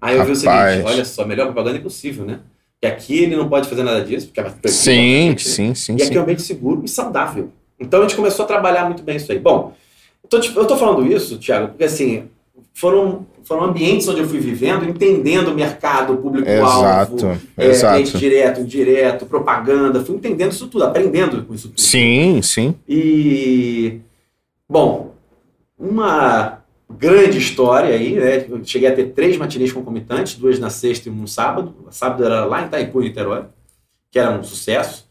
[0.00, 0.26] Aí eu Rapaz.
[0.26, 2.40] vi o seguinte, olha só, melhor propaganda impossível, né?
[2.80, 4.68] Que aqui ele não pode fazer nada disso, porque é proibido.
[4.68, 5.92] Sim, sim, sim.
[5.92, 6.16] E aqui sim.
[6.16, 7.52] é um ambiente seguro e saudável.
[7.78, 9.38] Então a gente começou a trabalhar muito bem isso aí.
[9.38, 9.72] Bom,
[10.24, 12.28] eu tô, eu tô falando isso, Thiago, porque assim,
[12.74, 18.18] foram, foram ambientes onde eu fui vivendo, entendendo o mercado, público-alvo, é, exato.
[18.18, 21.80] direto, indireto, propaganda, fui entendendo isso tudo, aprendendo com isso tudo.
[21.80, 22.74] Sim, sim.
[22.88, 24.00] E,
[24.68, 25.14] bom,
[25.78, 28.46] uma grande história aí, né?
[28.48, 31.74] Eu cheguei a ter três matinês concomitantes, duas na sexta e um no sábado.
[31.86, 33.44] O sábado era lá em Itaipu, Niterói,
[34.10, 35.06] que era um sucesso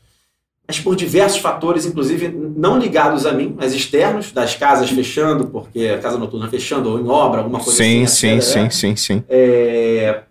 [0.71, 5.85] mas por diversos fatores, inclusive não ligados a mim, mas externos, das casas fechando, porque
[5.87, 8.39] a casa noturna fechando, ou em obra, alguma coisa sim, assim.
[8.39, 10.21] Sim, sim, sim, sim, é,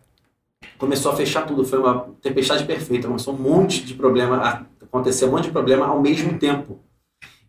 [0.79, 5.27] começou a fechar tudo, foi uma tempestade perfeita, começou um monte de problema, a acontecer
[5.27, 6.79] um monte de problema ao mesmo tempo.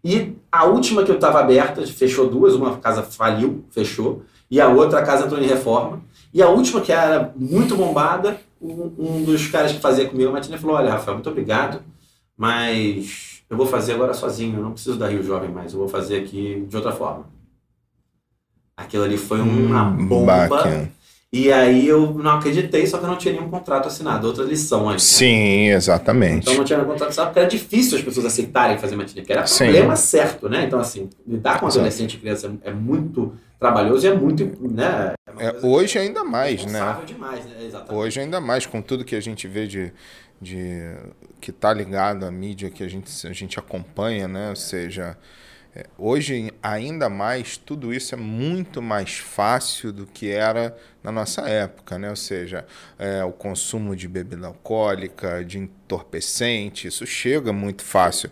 [0.03, 4.67] E a última que eu estava aberta, fechou duas, uma casa faliu, fechou, e a
[4.67, 6.01] outra casa entrou em reforma.
[6.33, 10.33] E a última, que era muito bombada, um, um dos caras que fazia comigo a
[10.33, 11.81] matina falou: Olha, Rafael, muito obrigado
[12.41, 15.87] mas eu vou fazer agora sozinho, eu não preciso da Rio Jovem mais, eu vou
[15.87, 17.27] fazer aqui de outra forma.
[18.75, 20.47] Aquilo ali foi uma hum, bomba.
[20.47, 20.91] Bacana.
[21.31, 24.25] E aí eu não acreditei, só que eu não tinha nenhum contrato assinado.
[24.25, 24.95] Outra lição aí.
[24.95, 24.99] Né?
[24.99, 26.41] Sim, exatamente.
[26.41, 29.33] Então não tinha nenhum contrato assinado porque era difícil as pessoas aceitarem fazer matinê, porque
[29.33, 29.65] era Sim.
[29.65, 30.65] problema certo, né?
[30.65, 35.13] Então, assim, lidar com adolescente e criança é muito trabalhoso e é muito, né?
[35.37, 36.97] É é, hoje ainda mais, né?
[37.05, 37.55] demais, né?
[37.61, 37.93] Exatamente.
[37.93, 39.93] Hoje ainda mais, com tudo que a gente vê de,
[40.41, 40.95] de
[41.39, 44.49] que está ligado à mídia que a gente, a gente acompanha, né?
[44.49, 45.15] Ou seja,
[45.75, 51.41] é, hoje ainda mais tudo isso é muito mais fácil do que era na nossa
[51.41, 52.09] época, né?
[52.09, 52.65] Ou seja,
[52.97, 58.31] é, o consumo de bebida alcoólica, de entorpecente, isso chega muito fácil.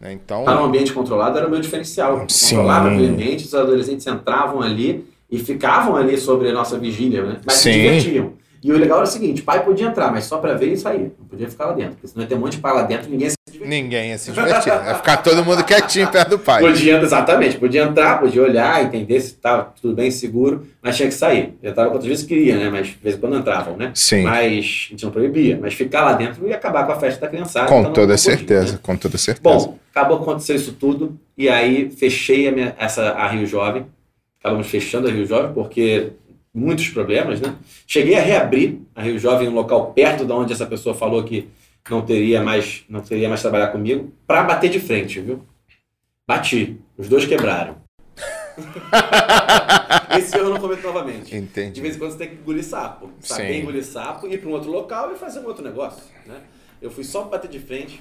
[0.00, 0.12] Né?
[0.12, 2.26] Então, Estar num ambiente controlado era o meu diferencial.
[2.28, 2.56] Sim.
[2.56, 7.40] Controlado o ambiente, os adolescentes entravam ali e ficavam ali sobre a nossa vigília, né?
[7.44, 7.72] Mas Sim.
[7.72, 8.43] se divertiam.
[8.64, 10.76] E o legal era o seguinte: o pai podia entrar, mas só para ver e
[10.78, 11.12] sair.
[11.18, 11.92] Não podia ficar lá dentro.
[11.92, 13.68] Porque senão ia ter um monte de pai lá dentro e ninguém se divertir.
[13.68, 14.72] Ninguém ia se divertir.
[14.72, 16.62] Ia ficar todo mundo quietinho perto do pai.
[16.62, 17.58] Podia, exatamente.
[17.58, 21.54] Podia entrar, podia olhar, entender se estava tudo bem seguro, mas tinha que sair.
[21.62, 22.70] Já estava quantas vezes queria, né?
[22.70, 23.90] Mas de vez em quando entravam, né?
[23.94, 24.22] Sim.
[24.22, 25.58] Mas a gente não proibia.
[25.60, 27.68] Mas ficar lá dentro ia acabar com a festa da criançada.
[27.68, 28.78] Com então toda certeza, né?
[28.82, 29.42] com toda certeza.
[29.42, 31.20] Bom, acabou acontecendo isso tudo.
[31.36, 33.84] E aí fechei a, minha, essa, a Rio Jovem.
[34.40, 36.12] Acabamos fechando a Rio Jovem porque
[36.54, 37.56] muitos problemas, né?
[37.86, 41.48] Cheguei a reabrir a Rio Jovem, um local perto de onde essa pessoa falou que
[41.90, 45.42] não teria mais, não teria mais trabalhar comigo, para bater de frente, viu?
[46.26, 47.82] Bati, os dois quebraram.
[50.16, 51.36] Esse erro eu não cometo novamente.
[51.36, 51.72] Entendi.
[51.72, 53.10] De vez em quando você tem que engolir sapo.
[53.20, 56.40] Saber engolir sapo, ir para um outro local e fazer um outro negócio, né?
[56.80, 58.00] Eu fui só bater de frente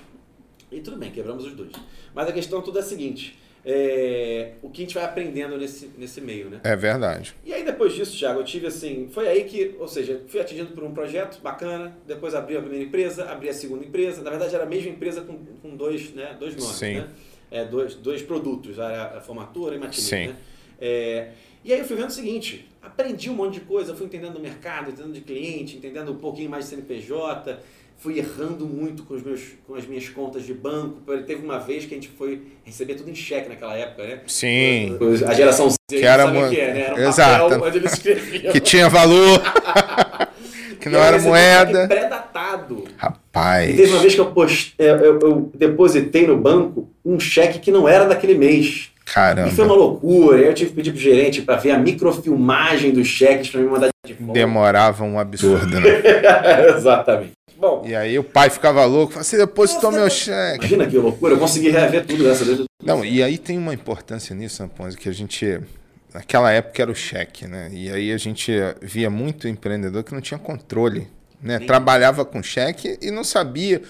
[0.71, 1.71] e tudo bem, quebramos os dois.
[2.13, 5.89] Mas a questão toda é a seguinte: é, o que a gente vai aprendendo nesse,
[5.97, 6.59] nesse meio, né?
[6.63, 7.33] É verdade.
[7.45, 10.73] E aí depois disso, Thiago, eu tive assim, foi aí que, ou seja, fui atingido
[10.73, 14.53] por um projeto bacana, depois abri a primeira empresa, abri a segunda empresa, na verdade
[14.53, 16.95] era a mesma empresa com, com dois, né, dois nomes, Sim.
[16.95, 17.07] né?
[17.49, 20.35] É, dois, dois produtos, a, a formatura e matinê, né?
[20.81, 21.29] É,
[21.63, 24.39] e aí eu fui vendo o seguinte, aprendi um monte de coisa, fui entendendo o
[24.41, 27.59] mercado, entendendo de cliente, entendendo um pouquinho mais de CNPJ,
[27.97, 30.99] fui errando muito com, os meus, com as minhas contas de banco.
[31.25, 34.19] Teve uma vez que a gente foi receber tudo em cheque naquela época, né?
[34.27, 34.97] Sim.
[35.27, 36.49] A geração Z, que era, uma...
[36.49, 36.81] que é, né?
[36.81, 37.63] Era um Exato.
[37.63, 38.51] onde eles escreviam.
[38.51, 39.41] que tinha valor.
[40.79, 41.87] que não era moeda.
[41.87, 42.83] pré-datado.
[42.97, 43.73] Rapaz.
[43.73, 44.75] E teve uma vez que eu, post...
[44.77, 48.91] É, eu, eu depositei no banco um cheque que não era daquele mês.
[49.05, 49.47] Caramba.
[49.47, 50.39] E foi uma loucura.
[50.39, 53.89] Eu tive que pedir pro gerente para ver a microfilmagem dos cheques para me mandar
[54.05, 54.33] de volta.
[54.33, 56.01] Demorava um absurdo, né?
[56.75, 57.31] Exatamente.
[57.63, 60.65] Bom, e aí o pai ficava louco, você depositou meu cheque.
[60.65, 62.59] Imagina que loucura, eu consegui rever tudo dessa vez.
[62.83, 65.61] Não, e aí tem uma importância nisso, Amponzi, que a gente.
[66.13, 67.69] Naquela época era o cheque, né?
[67.71, 71.07] E aí a gente via muito empreendedor que não tinha controle.
[71.41, 71.57] Né?
[71.59, 73.81] Trabalhava com cheque e não sabia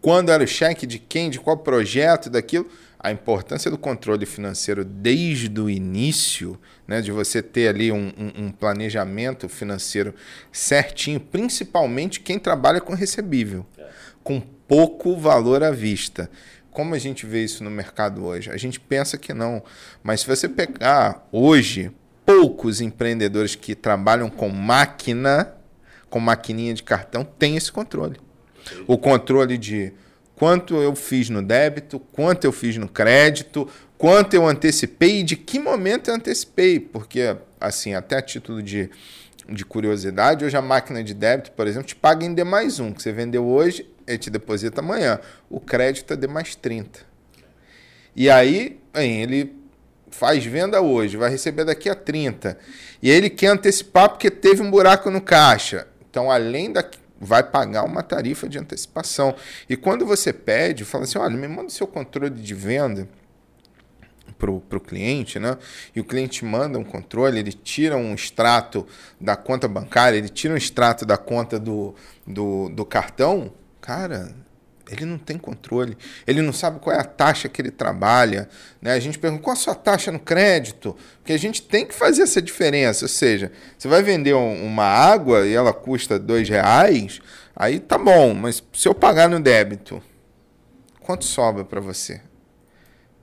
[0.00, 2.66] quando era o cheque, de quem, de qual projeto, daquilo
[3.04, 8.46] a importância do controle financeiro desde o início, né, de você ter ali um, um,
[8.46, 10.14] um, planejamento financeiro
[10.50, 13.86] certinho, principalmente quem trabalha com recebível, é.
[14.22, 16.30] com pouco valor à vista.
[16.70, 18.50] Como a gente vê isso no mercado hoje?
[18.50, 19.62] A gente pensa que não,
[20.02, 21.92] mas se você pegar hoje,
[22.24, 25.54] poucos empreendedores que trabalham com máquina,
[26.08, 28.18] com maquininha de cartão, têm esse controle.
[28.86, 29.92] O controle de
[30.44, 35.36] quanto eu fiz no débito, quanto eu fiz no crédito, quanto eu antecipei e de
[35.36, 36.78] que momento eu antecipei.
[36.78, 38.90] Porque, assim, até a título de,
[39.48, 42.92] de curiosidade, hoje a máquina de débito, por exemplo, te paga em D mais um,
[42.92, 45.18] que você vendeu hoje, ele te deposita amanhã.
[45.48, 47.00] O crédito é D mais 30.
[48.14, 49.56] E aí, hein, ele
[50.10, 52.58] faz venda hoje, vai receber daqui a 30.
[53.00, 55.86] E ele quer antecipar porque teve um buraco no caixa.
[56.10, 56.82] Então, além da
[57.20, 59.34] vai pagar uma tarifa de antecipação.
[59.68, 63.08] E quando você pede, fala assim: olha, me manda o seu controle de venda
[64.38, 65.56] para o cliente, né?
[65.94, 68.86] E o cliente manda um controle, ele tira um extrato
[69.20, 71.94] da conta bancária, ele tira um extrato da conta do,
[72.26, 74.34] do, do cartão, cara,
[74.90, 78.48] ele não tem controle, ele não sabe qual é a taxa que ele trabalha.
[78.80, 78.92] Né?
[78.92, 82.22] A gente pergunta qual a sua taxa no crédito, porque a gente tem que fazer
[82.22, 83.04] essa diferença.
[83.04, 87.20] Ou seja, você vai vender um, uma água e ela custa dois reais,
[87.56, 90.02] aí tá bom, mas se eu pagar no débito,
[91.00, 92.20] quanto sobra para você?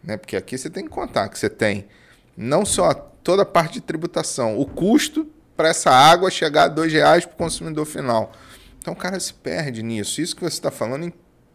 [0.03, 0.17] Né?
[0.17, 1.87] Porque aqui você tem que contar que você tem
[2.35, 6.91] não só toda a parte de tributação, o custo para essa água chegar a dois
[6.91, 8.31] reais para o consumidor final.
[8.79, 10.21] Então o cara se perde nisso.
[10.21, 11.03] Isso que você está falando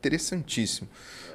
[0.07, 0.89] interessantíssimo.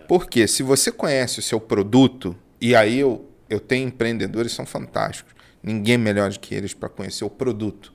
[0.08, 5.34] Porque se você conhece o seu produto, e aí eu, eu tenho empreendedores são fantásticos,
[5.62, 7.94] ninguém melhor do que eles para conhecer o produto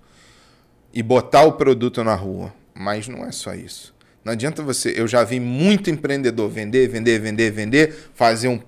[0.93, 2.55] e botar o produto na rua.
[2.75, 3.95] Mas não é só isso.
[4.25, 4.95] Não adianta você.
[4.97, 8.61] Eu já vi muito empreendedor vender, vender, vender, vender, fazer um,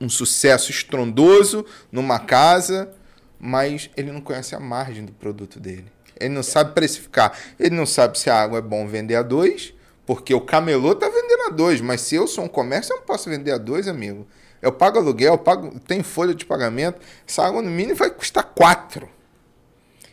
[0.00, 2.90] um sucesso estrondoso numa casa,
[3.38, 5.86] mas ele não conhece a margem do produto dele.
[6.20, 7.36] Ele não sabe precificar.
[7.58, 9.74] Ele não sabe se a água é bom vender a dois
[10.08, 13.04] porque o camelô tá vendendo a dois, mas se eu sou um comércio, eu não
[13.04, 14.26] posso vender a dois, amigo.
[14.62, 16.98] Eu pago aluguel, eu pago, tem folha de pagamento.
[17.28, 19.06] Essa água no mínimo vai custar quatro.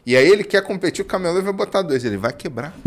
[0.05, 2.77] E aí ele quer competir, o camelô vai botar dois, ele vai quebrar.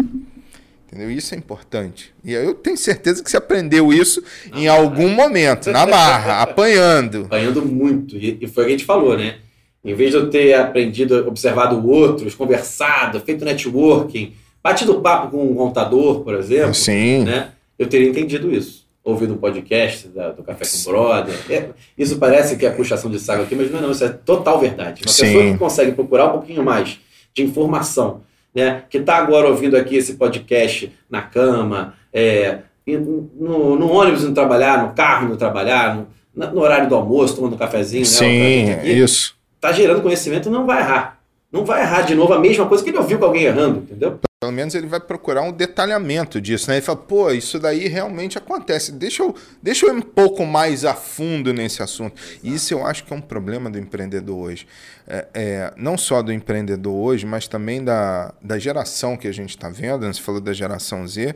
[0.87, 1.11] Entendeu?
[1.11, 2.13] Isso é importante.
[2.23, 4.79] E aí eu tenho certeza que você aprendeu isso na em barra.
[4.79, 7.25] algum momento, na barra, apanhando.
[7.25, 8.19] Apanhando muito.
[8.19, 9.39] E, foi o que a gente falou, né?
[9.83, 15.55] Em vez de eu ter aprendido, observado outros, conversado, feito networking, batido papo com um
[15.55, 17.25] contador, por exemplo, Sim.
[17.25, 18.87] Né, eu teria entendido isso.
[19.05, 21.35] Ouvindo um podcast da, do Café com Brother.
[21.49, 24.09] É, isso parece que é puxação de saco aqui, mas não é não, isso é
[24.11, 25.03] total verdade.
[25.03, 25.23] Uma Sim.
[25.23, 26.99] pessoa que consegue procurar um pouquinho mais
[27.33, 28.21] de informação,
[28.55, 34.35] né, que está agora ouvindo aqui esse podcast na cama, é, no, no, ônibus no
[34.35, 36.07] trabalhar, no carro no trabalhar, no,
[36.53, 38.03] no horário do almoço, tomando um cafezinho.
[38.03, 39.37] Né, Sim, né, isso.
[39.57, 41.19] Está gerando conhecimento e não vai errar.
[41.51, 44.19] Não vai errar de novo a mesma coisa que ele ouviu com alguém errando, entendeu?
[44.41, 46.77] Pelo menos ele vai procurar um detalhamento disso, né?
[46.77, 48.93] Ele fala, pô, isso daí realmente acontece.
[48.93, 52.23] Deixa eu, deixa eu ir um pouco mais a fundo nesse assunto.
[52.41, 54.65] E isso eu acho que é um problema do empreendedor hoje.
[55.09, 59.51] É, é, não só do empreendedor hoje, mas também da, da geração que a gente
[59.51, 60.13] está vendo, né?
[60.13, 61.35] você falou da geração Z,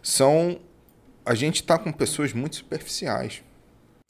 [0.00, 0.60] são.
[1.26, 3.42] A gente está com pessoas muito superficiais.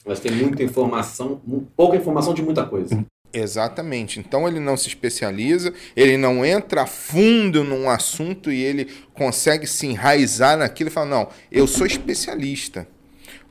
[0.05, 1.41] Elas têm muita informação,
[1.75, 3.03] pouca informação de muita coisa.
[3.35, 4.17] Exatamente.
[4.17, 9.67] Então ele não se especializa, ele não entra a fundo num assunto e ele consegue
[9.67, 12.87] se enraizar naquilo e fala: não, eu sou especialista.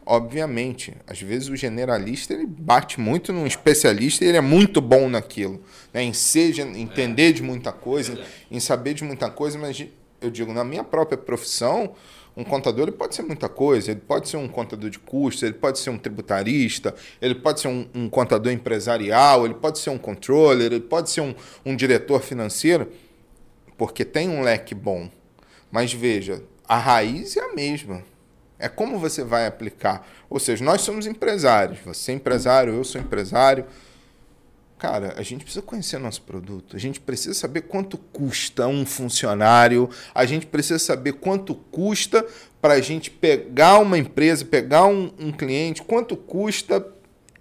[0.07, 5.09] Obviamente, às vezes o generalista ele bate muito num especialista e ele é muito bom
[5.09, 5.63] naquilo,
[5.95, 6.03] né?
[6.03, 8.19] em seja entender de muita coisa,
[8.51, 9.87] em saber de muita coisa, mas
[10.21, 11.95] eu digo na minha própria profissão,
[12.37, 15.55] um contador ele pode ser muita coisa, ele pode ser um contador de custos, ele
[15.55, 19.99] pode ser um tributarista, ele pode ser um, um contador empresarial, ele pode ser um
[19.99, 22.91] controller, ele pode ser um, um diretor financeiro,
[23.79, 25.09] porque tem um leque bom.
[25.71, 28.03] Mas veja, a raiz é a mesma.
[28.59, 30.07] É como você vai aplicar.
[30.31, 31.81] Ou seja, nós somos empresários.
[31.81, 33.67] Você é empresário, eu sou empresário.
[34.85, 39.89] Cara, a gente precisa conhecer nosso produto, a gente precisa saber quanto custa um funcionário,
[40.15, 42.23] a gente precisa saber quanto custa
[42.61, 46.87] para a gente pegar uma empresa, pegar um, um cliente, quanto custa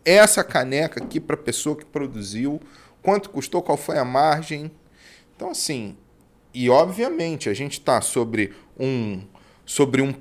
[0.06, 2.62] essa caneca aqui para a pessoa que produziu,
[3.02, 4.72] quanto custou, qual foi a margem.
[5.36, 5.98] Então, assim,
[6.54, 9.22] e obviamente a gente está sobre um
[9.66, 10.14] sobre um,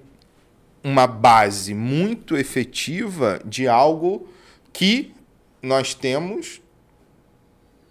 [0.83, 4.27] uma base muito efetiva de algo
[4.73, 5.15] que
[5.63, 6.61] nós temos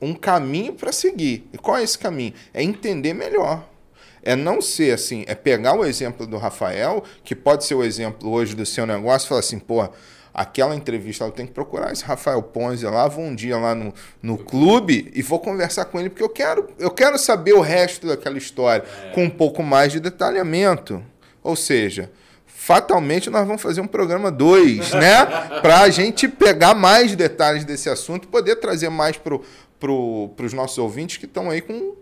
[0.01, 1.47] um caminho para seguir.
[1.53, 2.33] E qual é esse caminho?
[2.53, 3.69] É entender melhor.
[4.23, 8.29] É não ser assim, é pegar o exemplo do Rafael, que pode ser o exemplo
[8.29, 9.87] hoje do seu negócio, e falar assim, pô,
[10.33, 13.93] aquela entrevista, eu tenho que procurar esse Rafael Ponzi lá, vou um dia lá no,
[14.21, 18.07] no clube e vou conversar com ele, porque eu quero, eu quero saber o resto
[18.07, 19.09] daquela história é.
[19.09, 21.03] com um pouco mais de detalhamento.
[21.43, 22.11] Ou seja,
[22.45, 25.25] fatalmente nós vamos fazer um programa 2, né?
[25.61, 29.39] Para a gente pegar mais detalhes desse assunto poder trazer mais para
[29.81, 31.95] para os nossos ouvintes que estão aí com,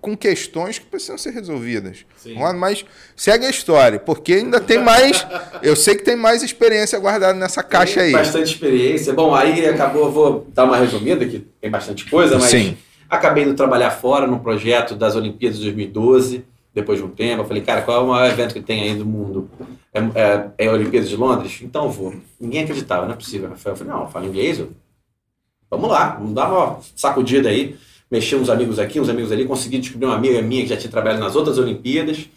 [0.00, 2.06] com questões que precisam ser resolvidas.
[2.16, 2.36] Sim.
[2.56, 2.84] Mas
[3.16, 5.26] segue a história, porque ainda tem mais.
[5.62, 8.12] eu sei que tem mais experiência guardada nessa caixa tem aí.
[8.12, 9.12] Bastante experiência.
[9.12, 12.76] Bom, aí acabou, vou dar uma resumida, que tem bastante coisa, mas Sim.
[13.10, 17.42] acabei indo trabalhar fora no projeto das Olimpíadas de 2012 depois de um tempo.
[17.42, 19.50] Eu falei, cara, qual é o maior evento que tem aí do mundo?
[19.92, 21.58] É, é, é a Olimpíada de Londres?
[21.62, 22.14] Então eu vou.
[22.38, 23.72] Ninguém acreditava, não é possível, Rafael.
[23.72, 24.70] Eu falei, não, eu falo inglês, eu...
[25.70, 27.76] vamos lá, vamos dar uma sacudida aí.
[28.10, 30.90] Mexer uns amigos aqui, uns amigos ali, consegui descobrir uma amiga minha que já tinha
[30.90, 32.28] trabalhado nas outras Olimpíadas,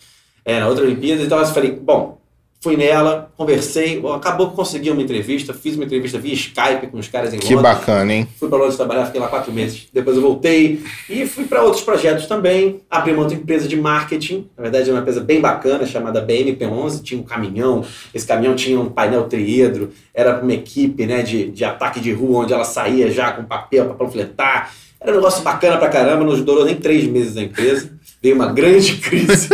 [0.44, 2.19] é, na outra Olimpíada, então eu falei, bom,
[2.62, 7.08] Fui nela, conversei, acabou que consegui uma entrevista, fiz uma entrevista via Skype com os
[7.08, 7.48] caras em Londres.
[7.48, 8.28] Que bacana, hein?
[8.38, 9.88] Fui para Londres trabalhar, fiquei lá quatro meses.
[9.94, 12.82] Depois eu voltei e fui para outros projetos também.
[12.92, 17.02] Abri uma outra empresa de marketing, na verdade é uma empresa bem bacana, chamada BMP11.
[17.02, 21.64] Tinha um caminhão, esse caminhão tinha um painel triedro, era uma equipe né, de, de
[21.64, 24.74] ataque de rua, onde ela saía já com papel para panfletar.
[25.00, 28.52] Era um negócio bacana pra caramba, não durou nem três meses a empresa veio uma
[28.52, 29.50] grande crise.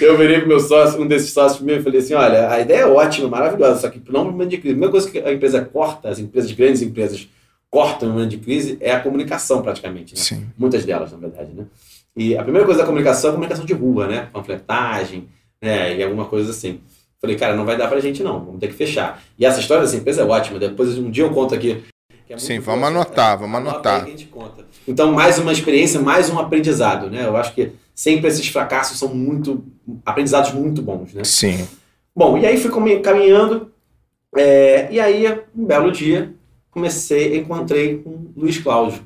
[0.00, 2.80] eu virei pro meu sócio, um desses sócios meu, e falei assim: olha, a ideia
[2.80, 4.70] é ótima, maravilhosa, só que não momento de crise.
[4.70, 7.28] A primeira coisa que a empresa corta, as empresas, grandes empresas,
[7.70, 10.14] cortam no momento de crise é a comunicação, praticamente.
[10.14, 10.20] Né?
[10.20, 10.46] Sim.
[10.56, 11.52] Muitas delas, na verdade.
[11.52, 11.64] Né?
[12.16, 14.28] E a primeira coisa da comunicação é a comunicação de rua, né?
[14.32, 15.28] Panfletagem,
[15.60, 15.96] né?
[15.96, 16.80] E alguma coisa assim.
[17.20, 19.22] Falei, cara, não vai dar pra gente não, vamos ter que fechar.
[19.38, 20.58] E essa história dessa empresa é ótima.
[20.58, 21.82] Depois, um dia eu conto aqui.
[22.28, 24.04] É Sim, vamos anotar, vamos anotar.
[24.04, 24.28] Que.
[24.88, 27.26] Então, mais uma experiência, mais um aprendizado, né?
[27.26, 29.64] Eu acho que sempre esses fracassos são muito
[30.04, 31.22] aprendizados muito bons, né?
[31.24, 31.66] Sim.
[32.16, 33.72] Bom, e aí fui caminhando,
[34.36, 36.34] é, e aí, um belo dia,
[36.70, 39.02] comecei, encontrei com Luiz Cláudio.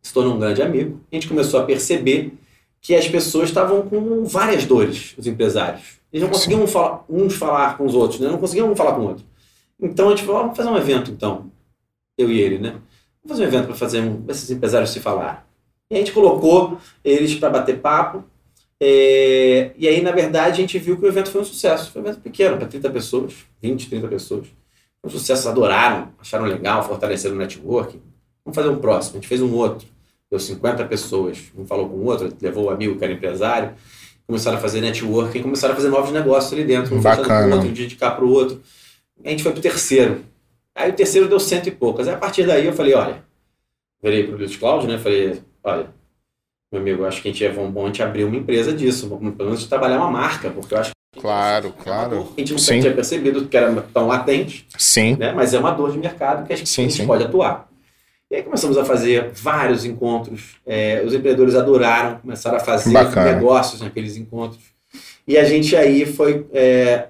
[0.00, 1.00] Se tornou um grande amigo.
[1.12, 2.34] A gente começou a perceber
[2.80, 6.00] que as pessoas estavam com várias dores, os empresários.
[6.12, 8.28] Eles não conseguiam falar, uns falar com os outros, né?
[8.28, 9.24] Não conseguiam um falar com o outro.
[9.80, 11.51] Então a gente falou, vamos fazer um evento então.
[12.22, 12.76] Eu e ele, né?
[13.24, 15.46] Vamos fazer um evento para fazer um, esses empresários se falar.
[15.90, 18.24] E a gente colocou eles para bater papo.
[18.80, 21.92] É, e aí, na verdade, a gente viu que o evento foi um sucesso.
[21.92, 24.46] Foi um evento pequeno, para 30 pessoas, 20, 30 pessoas.
[25.00, 28.00] Foi um sucesso, adoraram, acharam legal, fortaleceram o networking.
[28.44, 29.16] Vamos fazer um próximo.
[29.16, 29.86] A gente fez um outro.
[30.30, 31.38] Deu 50 pessoas.
[31.56, 33.74] Um falou com o outro, levou o amigo que era empresário.
[34.26, 36.96] Começaram a fazer networking, começaram a fazer novos negócios ali dentro.
[36.96, 37.48] Um Bacana.
[37.48, 38.62] Um outro, um dia de cá para o outro.
[39.24, 40.22] A gente foi para o terceiro.
[40.74, 42.08] Aí o terceiro deu cento e poucas.
[42.08, 43.22] Aí a partir daí eu falei, olha,
[44.02, 44.98] virei para o Luiz Cláudio, né?
[44.98, 45.86] Falei, olha,
[46.72, 49.50] meu amigo, acho que a gente é bom a gente abrir uma empresa disso, pelo
[49.50, 52.32] menos trabalhar uma marca, porque eu acho que Claro, claro.
[52.36, 52.80] a gente não sim.
[52.80, 55.14] tinha percebido que era tão latente, sim.
[55.16, 55.30] Né?
[55.32, 57.68] mas é uma dor de mercado que a gente, sim, a gente pode atuar.
[58.30, 60.56] E aí começamos a fazer vários encontros.
[60.64, 63.30] É, os empreendedores adoraram, começaram a fazer Bacana.
[63.30, 64.62] negócios naqueles encontros.
[65.28, 67.08] E a gente aí foi é,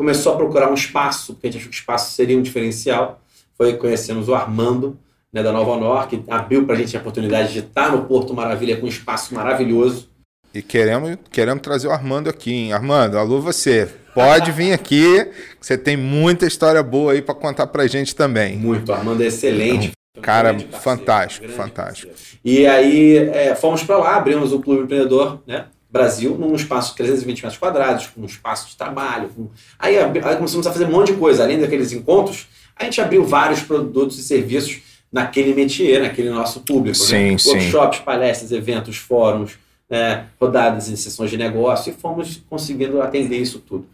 [0.00, 3.20] começou a procurar um espaço, porque a gente achou que o espaço seria um diferencial.
[3.54, 4.98] Foi conhecemos o Armando,
[5.30, 8.32] né, da Nova Honor, que abriu para a gente a oportunidade de estar no Porto
[8.32, 10.08] Maravilha com um espaço maravilhoso.
[10.54, 12.72] E queremos, queremos trazer o Armando aqui, hein?
[12.72, 13.90] Armando, alô você.
[14.14, 18.56] Pode vir aqui, você tem muita história boa aí para contar para gente também.
[18.56, 19.92] Muito, o Armando é excelente.
[20.22, 22.10] Cara, fantástico, fantástico.
[22.42, 25.66] E aí é, fomos para lá, abrimos o Clube Empreendedor, né?
[25.90, 29.28] Brasil num espaço de 320 metros quadrados, com um espaço de trabalho.
[29.34, 29.48] Com...
[29.78, 31.42] Aí, aí, começamos a fazer um monte de coisa.
[31.42, 34.80] Além daqueles encontros, a gente abriu vários produtos e serviços
[35.12, 36.96] naquele métier, naquele nosso público.
[36.96, 37.38] Sim, né?
[37.38, 37.50] sim.
[37.50, 40.26] Workshops, palestras, eventos, fóruns, né?
[40.40, 43.86] rodadas e sessões de negócio, e fomos conseguindo atender isso tudo.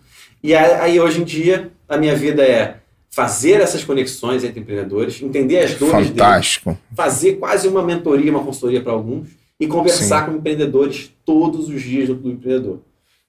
[0.42, 2.76] E aí, hoje em dia, a minha vida é
[3.10, 6.70] fazer essas conexões entre empreendedores, entender as dores Fantástico.
[6.70, 9.28] deles, fazer quase uma mentoria, uma consultoria para alguns,
[9.58, 10.32] e conversar Sim.
[10.32, 12.80] com empreendedores todos os dias do Clube Empreendedor.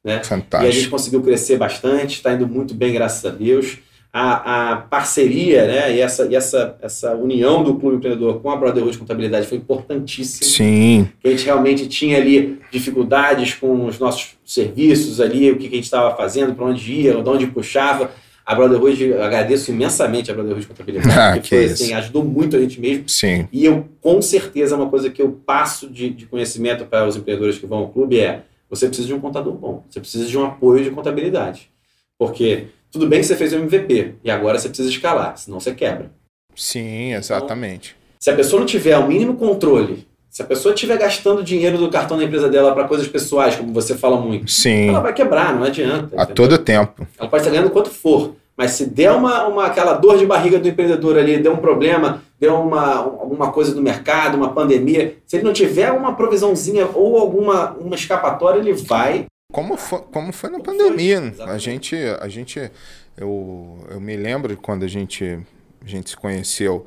[0.04, 0.24] Né?
[0.24, 0.64] Fantástico.
[0.64, 3.80] E a gente conseguiu crescer bastante, está indo muito bem, graças a Deus.
[4.12, 8.56] A, a parceria né, e, essa, e essa, essa união do Clube Empreendedor com a
[8.56, 10.50] Brotherhood Contabilidade foi importantíssima.
[10.50, 11.10] Sim.
[11.24, 15.78] a gente realmente tinha ali dificuldades com os nossos serviços ali, o que, que a
[15.78, 18.10] gente estava fazendo, para onde ia, de onde puxava
[18.48, 22.80] a Brotherhood, agradeço imensamente a Brotherhood Contabilidade, ah, que foi, assim, ajudou muito a gente
[22.80, 23.10] mesmo.
[23.10, 23.46] Sim.
[23.52, 27.58] E eu, com certeza, uma coisa que eu passo de, de conhecimento para os empreendedores
[27.58, 30.46] que vão ao clube é: você precisa de um contador bom, você precisa de um
[30.46, 31.70] apoio de contabilidade.
[32.18, 35.74] Porque tudo bem que você fez o MVP e agora você precisa escalar, senão você
[35.74, 36.10] quebra.
[36.56, 37.98] Sim, exatamente.
[38.00, 40.07] Então, se a pessoa não tiver o mínimo controle
[40.38, 43.74] se a pessoa estiver gastando dinheiro do cartão da empresa dela para coisas pessoais, como
[43.74, 44.90] você fala muito, Sim.
[44.90, 46.16] ela vai quebrar, não adianta.
[46.16, 46.36] A entendeu?
[46.36, 47.08] todo tempo.
[47.18, 50.60] Ela pode estar ganhando quanto for, mas se der uma, uma, aquela dor de barriga
[50.60, 55.38] do empreendedor ali, deu um problema, deu uma, alguma coisa do mercado, uma pandemia, se
[55.38, 59.26] ele não tiver uma provisãozinha ou alguma uma escapatória, ele vai.
[59.52, 61.34] Como foi, como foi na como pandemia.
[61.36, 61.46] Foi?
[61.48, 62.72] A gente, a gente
[63.18, 65.40] eu, eu me lembro quando a gente
[65.84, 66.86] a gente se conheceu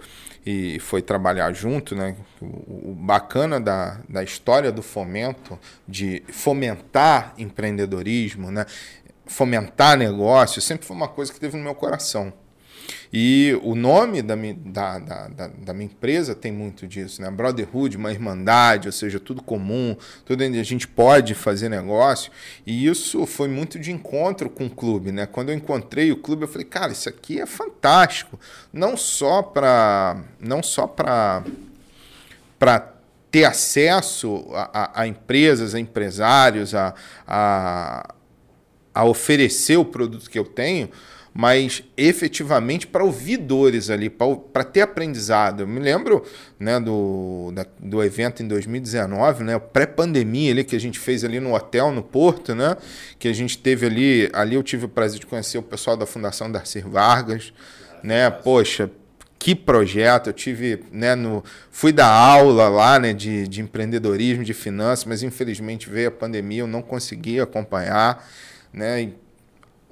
[0.51, 2.17] e foi trabalhar junto, né?
[2.41, 8.67] O, bacana da, da história do fomento, de fomentar empreendedorismo, né?
[9.27, 12.33] Fomentar negócio, sempre foi uma coisa que teve no meu coração.
[13.13, 17.29] E o nome da minha, da, da, da, minha empresa tem muito disso, né?
[17.29, 22.31] Brotherhood, uma irmandade, ou seja, tudo comum, tudo a gente pode fazer negócio.
[22.65, 25.27] E isso foi muito de encontro com o clube, né?
[25.27, 28.39] Quando eu encontrei o clube, eu falei, cara, isso aqui é fantástico.
[28.73, 31.43] Não só para não só para
[32.61, 32.95] para
[33.31, 36.95] ter acesso a, a, a, empresas, a empresários, a,
[37.27, 38.15] a,
[38.95, 40.91] a oferecer o produto que eu tenho,
[41.41, 45.61] mas efetivamente para ouvidores ali, para ter aprendizado.
[45.61, 46.23] Eu me lembro
[46.59, 51.41] né, do, da, do evento em 2019, né, pré-pandemia ali que a gente fez ali
[51.41, 52.77] no hotel, no Porto, né,
[53.19, 56.05] que a gente teve ali, ali eu tive o prazer de conhecer o pessoal da
[56.05, 57.55] Fundação Darcy Vargas,
[58.03, 58.91] né, poxa,
[59.39, 64.53] que projeto, eu tive, né, no, fui dar aula lá, né, de, de empreendedorismo, de
[64.53, 68.29] finanças, mas infelizmente veio a pandemia, eu não consegui acompanhar,
[68.71, 69.09] né,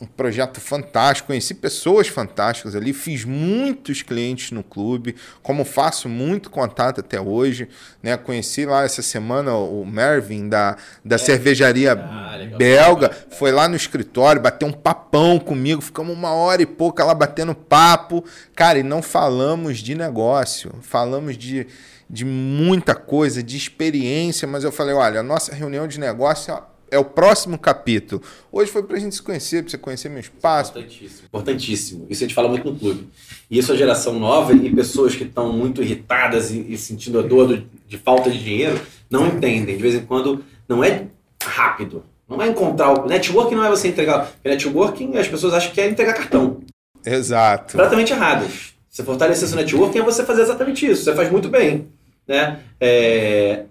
[0.00, 6.50] um projeto fantástico, conheci pessoas fantásticas ali, fiz muitos clientes no clube, como faço muito
[6.50, 7.68] contato até hoje,
[8.02, 8.16] né?
[8.16, 11.18] Conheci lá essa semana o Mervin da, da é.
[11.18, 16.66] cervejaria ah, belga, foi lá no escritório, bateu um papão comigo, ficamos uma hora e
[16.66, 18.24] pouca lá batendo papo,
[18.54, 21.66] cara, e não falamos de negócio, falamos de
[22.10, 26.56] de muita coisa, de experiência, mas eu falei, olha, a nossa reunião de negócio
[26.90, 28.22] é o próximo capítulo.
[28.50, 30.70] Hoje foi para a gente se conhecer, para você conhecer meu espaço.
[30.70, 31.26] Importantíssimo.
[31.26, 32.06] Importantíssimo.
[32.08, 33.08] Isso a gente fala muito no clube.
[33.50, 37.22] E isso a geração nova e pessoas que estão muito irritadas e, e sentindo a
[37.22, 38.80] dor do, de falta de dinheiro
[39.10, 39.76] não entendem.
[39.76, 41.06] De vez em quando não é
[41.42, 42.04] rápido.
[42.28, 44.30] Não é encontrar o networking não é você entregar.
[44.44, 46.60] Networking as pessoas acham que é entregar cartão.
[47.04, 47.72] Exato.
[47.72, 48.74] Completamente erradas.
[48.88, 51.04] Você fortalecer seu networking é você fazer exatamente isso.
[51.04, 51.88] Você faz muito bem,
[52.26, 52.60] né?
[52.80, 53.64] É,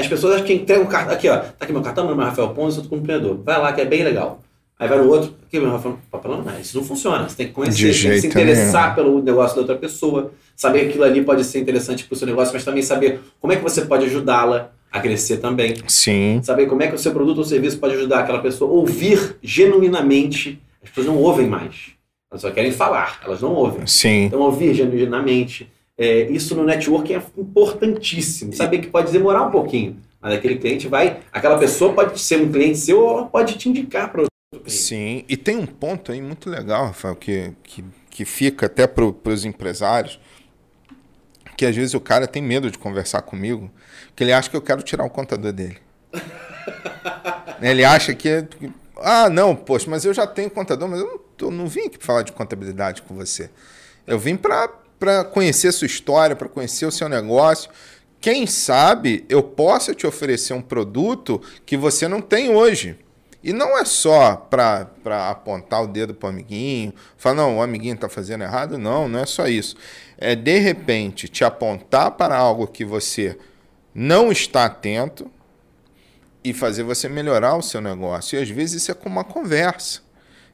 [0.00, 1.14] as pessoas acham que entregam o cartão.
[1.14, 3.40] Aqui, ó, tá aqui meu cartão, meu nome é Rafael Pontes, eu sou empreendedor.
[3.44, 4.40] Vai lá, que é bem legal.
[4.78, 7.28] Aí vai no outro, aqui meu Rafael Papelão, não, isso não funciona.
[7.28, 10.88] Você tem que conhecer, tem que se interessar pelo negócio da outra pessoa, saber que
[10.90, 13.62] aquilo ali pode ser interessante para o seu negócio, mas também saber como é que
[13.62, 15.74] você pode ajudá-la a crescer também.
[15.88, 16.40] Sim.
[16.42, 18.70] Saber como é que o seu produto ou serviço pode ajudar aquela pessoa.
[18.70, 20.62] Ouvir genuinamente.
[20.82, 21.98] As pessoas não ouvem mais.
[22.30, 23.86] Elas só querem falar, elas não ouvem.
[23.86, 24.24] Sim.
[24.24, 25.70] Então, ouvir genuinamente.
[25.98, 28.52] É, isso no networking é importantíssimo.
[28.52, 29.96] Saber que pode demorar um pouquinho.
[30.20, 31.20] Mas aquele cliente vai.
[31.32, 34.72] Aquela pessoa pode ser um cliente seu ou ela pode te indicar para outro cliente.
[34.72, 39.04] Sim, e tem um ponto aí muito legal, Rafael, que, que, que fica até para
[39.04, 40.20] os empresários,
[41.56, 43.70] que às vezes o cara tem medo de conversar comigo,
[44.14, 45.78] que ele acha que eu quero tirar o contador dele.
[47.60, 48.46] ele acha que.
[48.96, 51.98] Ah, não, poxa, mas eu já tenho contador, mas eu não, eu não vim aqui
[52.00, 53.50] falar de contabilidade com você.
[54.06, 54.68] Eu vim para
[55.32, 57.70] conhecer a sua história, para conhecer o seu negócio
[58.20, 62.98] quem sabe eu possa te oferecer um produto que você não tem hoje.
[63.42, 67.94] E não é só para apontar o dedo para o amiguinho, falar, não, o amiguinho
[67.94, 68.76] está fazendo errado.
[68.76, 69.76] Não, não é só isso.
[70.18, 73.38] É, de repente, te apontar para algo que você
[73.94, 75.30] não está atento
[76.42, 78.36] e fazer você melhorar o seu negócio.
[78.36, 80.00] E às vezes isso é com uma conversa,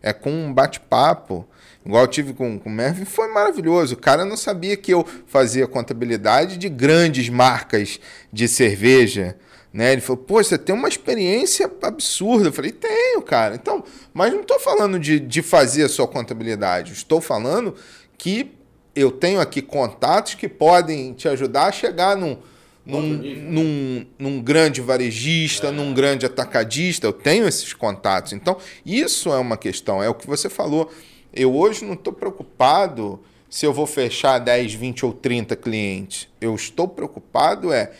[0.02, 1.48] é com um bate-papo,
[1.84, 3.94] igual eu tive com, com o Mervyn, foi maravilhoso.
[3.94, 8.00] O cara não sabia que eu fazia contabilidade de grandes marcas
[8.32, 9.36] de cerveja.
[9.74, 9.92] Né?
[9.92, 12.48] Ele falou, pô, você tem uma experiência absurda.
[12.48, 13.56] Eu falei, tenho, cara.
[13.56, 13.82] Então,
[14.12, 16.92] mas não estou falando de, de fazer a sua contabilidade.
[16.92, 17.74] Estou falando
[18.16, 18.52] que
[18.94, 22.38] eu tenho aqui contatos que podem te ajudar a chegar num,
[22.86, 25.70] num, num, num, grande varejista, é.
[25.72, 27.08] num grande atacadista.
[27.08, 28.32] Eu tenho esses contatos.
[28.32, 28.56] Então,
[28.86, 30.00] isso é uma questão.
[30.00, 30.88] É o que você falou.
[31.34, 33.20] Eu hoje não estou preocupado
[33.50, 36.28] se eu vou fechar 10, 20 ou 30 clientes.
[36.40, 37.90] Eu estou preocupado é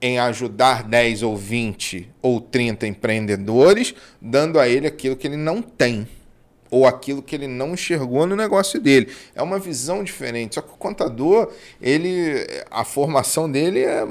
[0.00, 5.60] em ajudar 10 ou 20 ou 30 empreendedores, dando a ele aquilo que ele não
[5.60, 6.06] tem
[6.70, 9.08] ou aquilo que ele não enxergou no negócio dele.
[9.34, 10.56] É uma visão diferente.
[10.56, 14.06] Só que o contador, ele a formação dele é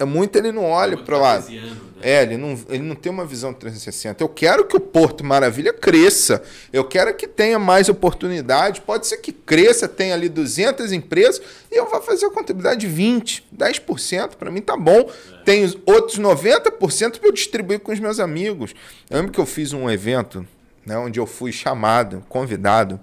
[0.00, 1.38] é muito ele não olha para lá.
[1.38, 1.76] Né?
[2.00, 4.24] É, ele não, ele não tem uma visão 360.
[4.24, 6.42] Eu quero que o Porto Maravilha cresça.
[6.72, 8.80] Eu quero que tenha mais oportunidade.
[8.80, 12.86] Pode ser que cresça, tenha ali 200 empresas e eu vou fazer a contabilidade de
[12.86, 14.36] 20, 10%.
[14.36, 15.00] Para mim tá bom.
[15.00, 15.44] É.
[15.44, 18.74] Tenho outros 90% para eu distribuir com os meus amigos.
[19.10, 20.48] Eu lembro que eu fiz um evento
[20.86, 22.98] né, onde eu fui chamado, convidado,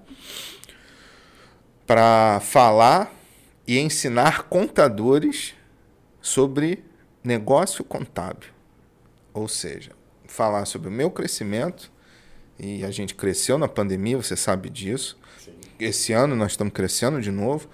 [1.86, 3.14] para falar
[3.68, 5.54] e ensinar contadores
[6.20, 6.87] sobre
[7.28, 8.50] negócio contábil.
[9.34, 9.92] Ou seja,
[10.26, 11.92] falar sobre o meu crescimento,
[12.58, 15.20] e a gente cresceu na pandemia, você sabe disso.
[15.38, 15.52] Sim.
[15.80, 17.70] esse ano nós estamos crescendo de novo,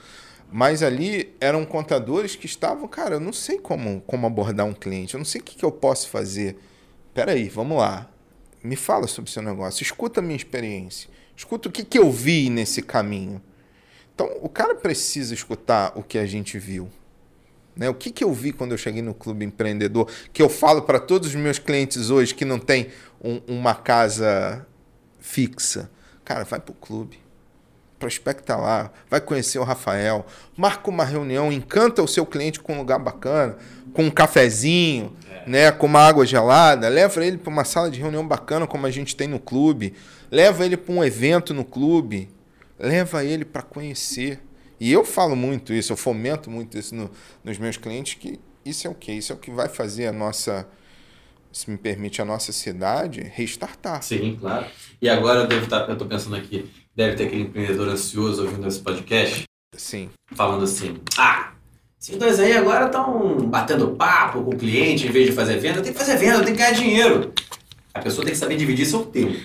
[0.52, 5.14] mas ali eram contadores que estavam, cara, eu não sei como, como abordar um cliente,
[5.14, 6.58] eu não sei o que, que eu posso fazer.
[7.14, 8.10] Peraí, vamos lá.
[8.64, 12.12] Me fala sobre o seu negócio, escuta a minha experiência, escuta o que, que eu
[12.12, 13.42] vi nesse caminho.
[14.14, 16.90] Então, o cara precisa escutar o que a gente viu.
[17.76, 17.90] Né?
[17.90, 20.10] O que, que eu vi quando eu cheguei no clube empreendedor?
[20.32, 22.90] Que eu falo para todos os meus clientes hoje que não tem
[23.24, 24.66] um, uma casa
[25.20, 25.90] fixa.
[26.24, 27.20] Cara, vai para o clube.
[27.98, 30.26] Prospecta lá, vai conhecer o Rafael,
[30.58, 33.56] marca uma reunião, encanta o seu cliente com um lugar bacana,
[33.94, 35.50] com um cafezinho, é.
[35.50, 38.92] né, com uma água gelada, leva ele para uma sala de reunião bacana como a
[38.92, 39.94] gente tem no clube,
[40.30, 42.30] leva ele para um evento no clube,
[42.78, 44.42] leva ele para conhecer.
[44.84, 47.10] E eu falo muito isso, eu fomento muito isso no,
[47.42, 49.14] nos meus clientes, que isso é o quê?
[49.14, 50.68] Isso é o que vai fazer a nossa,
[51.54, 54.04] se me permite, a nossa cidade restartar.
[54.04, 54.66] Sim, claro.
[55.02, 58.68] E agora eu devo estar, eu estou pensando aqui, deve ter aquele empreendedor ansioso ouvindo
[58.68, 59.46] esse podcast.
[59.74, 60.10] Sim.
[60.36, 61.54] Falando assim, ah,
[61.98, 65.82] esses dois aí agora estão batendo papo com o cliente em vez de fazer venda.
[65.82, 67.32] Tem que fazer venda, tem que ganhar dinheiro.
[67.94, 69.40] A pessoa tem que saber dividir seu tempo.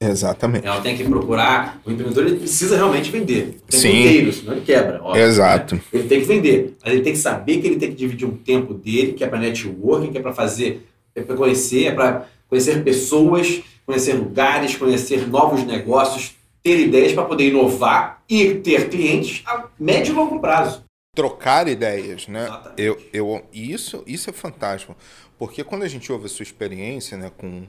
[0.00, 0.66] Exatamente.
[0.66, 1.80] Ela tem que procurar.
[1.84, 3.58] O empreendedor ele precisa realmente vender.
[3.68, 4.00] Tem Sim.
[4.00, 5.02] Inteiro, senão ele quebra.
[5.02, 5.74] Óbvio, Exato.
[5.74, 5.80] Né?
[5.92, 6.76] Ele tem que vender.
[6.82, 9.26] Mas ele tem que saber que ele tem que dividir um tempo dele, que é
[9.26, 14.76] para networking, que é para fazer, é para conhecer, é para conhecer pessoas, conhecer lugares,
[14.76, 20.38] conhecer novos negócios, ter ideias para poder inovar e ter clientes a médio e longo
[20.38, 20.84] prazo.
[21.14, 22.44] Trocar ideias, né?
[22.44, 22.82] Exatamente.
[22.82, 24.96] Eu, eu, isso, isso é fantástico.
[25.36, 27.64] Porque quando a gente ouve a sua experiência né, com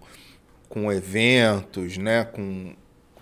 [0.70, 2.24] com eventos, né?
[2.24, 2.74] Com.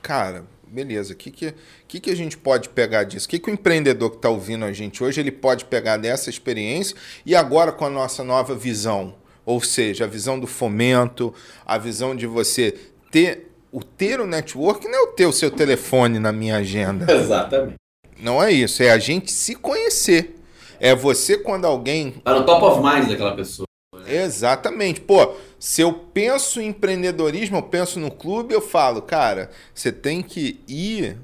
[0.02, 1.14] Cara, beleza.
[1.14, 1.54] O que, que,
[1.88, 3.26] que, que a gente pode pegar disso?
[3.26, 6.30] O que, que o empreendedor que está ouvindo a gente hoje ele pode pegar dessa
[6.30, 6.95] experiência
[7.26, 9.16] e agora com a nossa nova visão?
[9.45, 11.34] Ou seja, a visão do fomento,
[11.66, 12.78] a visão de você
[13.10, 17.06] ter o ter o network não é o ter o seu telefone na minha agenda.
[17.12, 17.76] Exatamente.
[18.20, 20.36] Não é isso, é a gente se conhecer.
[20.80, 22.12] É você quando alguém.
[22.24, 23.66] Tá no top of mind daquela pessoa.
[24.08, 25.01] Exatamente.
[25.01, 30.22] Pô, se eu penso em empreendedorismo, eu penso no clube, eu falo, cara, você tem
[30.22, 31.18] que ir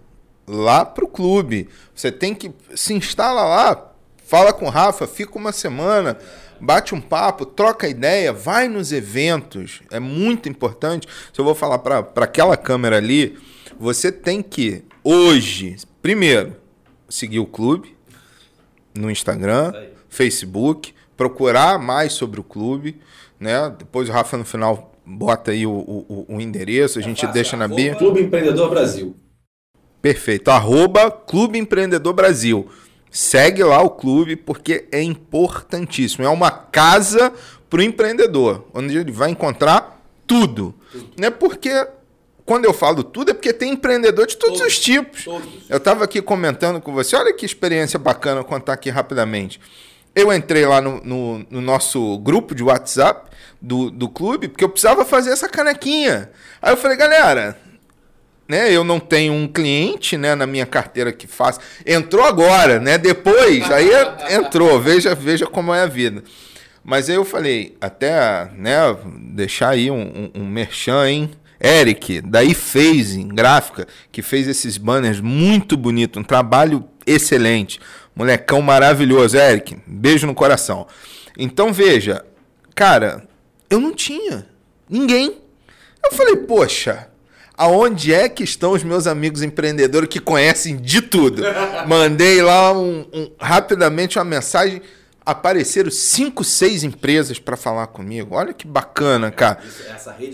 [0.48, 1.70] lá pro clube.
[1.94, 3.94] Você tem que se instala lá,
[4.26, 6.18] fala com o Rafa, fica uma semana,
[6.60, 9.82] bate um papo, troca ideia, vai nos eventos.
[9.92, 11.08] É muito importante.
[11.34, 13.38] Se eu vou falar para aquela câmera ali,
[13.80, 16.56] você tem que hoje, primeiro,
[17.10, 17.96] seguir o clube
[18.96, 19.74] no Instagram,
[20.10, 23.00] Facebook procurar mais sobre o clube,
[23.40, 23.74] né?
[23.78, 27.34] Depois o Rafa no final bota aí o, o, o endereço, a é gente fácil,
[27.34, 27.96] deixa na bio.
[27.98, 29.16] Clube Empreendedor Brasil.
[30.02, 30.50] Perfeito.
[30.50, 32.70] Arroba Clube Empreendedor Brasil.
[33.10, 36.26] Segue lá o clube porque é importantíssimo.
[36.26, 37.32] É uma casa
[37.70, 40.76] para o empreendedor, onde ele vai encontrar tudo.
[40.92, 41.10] tudo.
[41.18, 41.70] Não é porque
[42.46, 45.24] quando eu falo tudo, é porque tem empreendedor de todos, todos os tipos.
[45.24, 45.48] Todos.
[45.70, 49.60] Eu estava aqui comentando com você, olha que experiência bacana contar aqui rapidamente.
[50.16, 54.70] Eu entrei lá no, no, no, nosso grupo de WhatsApp do, do clube, porque eu
[54.70, 56.30] precisava fazer essa canequinha.
[56.62, 57.58] Aí eu falei, galera,
[58.48, 61.60] né, eu não tenho um cliente né, na minha carteira que faça.
[61.86, 62.98] Entrou agora, né?
[62.98, 63.90] Depois, aí
[64.30, 66.24] entrou, veja, veja como é a vida.
[66.84, 68.78] Mas aí eu falei, até né,
[69.32, 71.32] deixar aí um, um, um merchan, hein?
[71.60, 77.80] Eric, daí Phasing Gráfica, que fez esses banners muito bonito, um trabalho excelente.
[78.16, 79.78] Molecão maravilhoso, Eric.
[79.88, 80.88] Beijo no coração.
[81.38, 82.24] Então veja,
[82.76, 83.28] cara,
[83.70, 84.46] eu não tinha
[84.88, 85.38] ninguém.
[86.04, 87.08] Eu falei, poxa,
[87.58, 91.42] aonde é que estão os meus amigos empreendedores que conhecem de tudo?
[91.88, 94.82] Mandei lá um, um, rapidamente uma mensagem.
[95.26, 98.36] Apareceram cinco, seis empresas para falar comigo.
[98.36, 99.58] Olha que bacana, cara.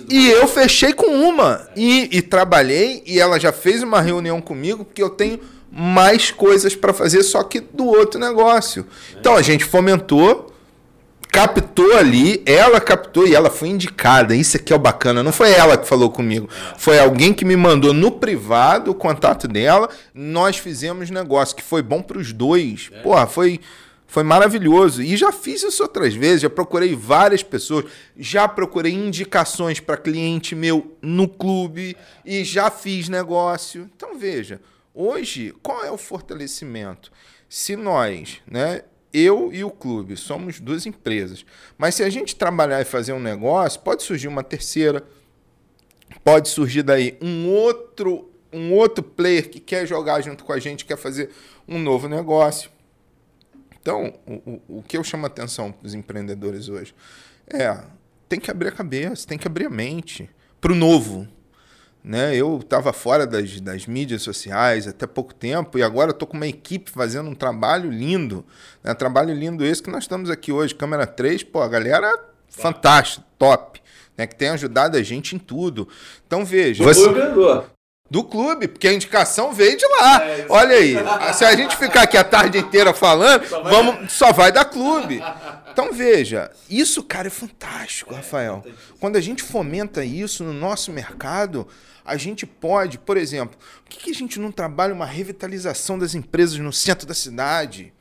[0.10, 1.70] e eu fechei com uma.
[1.76, 5.40] E, e trabalhei, e ela já fez uma reunião comigo, porque eu tenho
[5.72, 8.86] mais coisas para fazer, só que do outro negócio.
[9.17, 10.51] Então a gente fomentou,
[11.32, 14.36] captou ali, ela captou e ela foi indicada.
[14.36, 15.24] Isso aqui é o bacana.
[15.24, 19.47] Não foi ela que falou comigo, foi alguém que me mandou no privado o contato
[19.47, 19.89] dela.
[20.13, 22.89] Nós fizemos negócio que foi bom para os dois.
[23.03, 23.59] Porra, foi.
[24.11, 25.03] Foi maravilhoso.
[25.03, 27.86] E já fiz isso outras vezes, já procurei várias pessoas,
[28.17, 31.95] já procurei indicações para cliente meu no clube
[32.26, 33.88] e já fiz negócio.
[33.95, 34.59] Então veja,
[34.94, 37.12] Hoje, qual é o fortalecimento?
[37.48, 38.84] Se nós, né,
[39.14, 41.46] eu e o clube, somos duas empresas,
[41.78, 45.04] mas se a gente trabalhar e fazer um negócio, pode surgir uma terceira,
[46.24, 50.86] pode surgir daí um outro, um outro player que quer jogar junto com a gente,
[50.86, 51.30] quer fazer
[51.68, 52.70] um novo negócio.
[53.82, 56.94] Então, o, o, que eu chamo a atenção para os empreendedores hoje
[57.48, 57.84] é
[58.28, 60.30] tem que abrir a cabeça, tem que abrir a mente
[60.62, 61.28] para o novo.
[62.10, 62.36] Né?
[62.36, 66.47] Eu estava fora das, das mídias sociais até pouco tempo e agora estou com uma
[66.47, 68.43] equipe fazendo um trabalho lindo.
[68.84, 68.95] Né?
[68.95, 72.12] Trabalho lindo esse que nós estamos aqui hoje, câmera 3, pô, a galera
[72.49, 73.80] fantástica, top.
[74.18, 74.26] Né?
[74.26, 75.88] Que tem ajudado a gente em tudo.
[76.26, 76.84] Então veja.
[76.84, 77.07] Você...
[78.10, 80.24] Do clube, porque a indicação veio de lá.
[80.24, 80.95] É, Olha aí,
[81.34, 83.72] se a gente ficar aqui a tarde inteira falando, só vai...
[83.72, 85.22] vamos, só vai dar clube.
[85.72, 88.66] Então veja, isso, cara, é fantástico, é, Rafael.
[88.99, 91.68] Quando a gente fomenta isso no nosso mercado,
[92.03, 96.16] a gente pode, por exemplo, por que, que a gente não trabalha uma revitalização das
[96.16, 97.93] empresas no centro da cidade?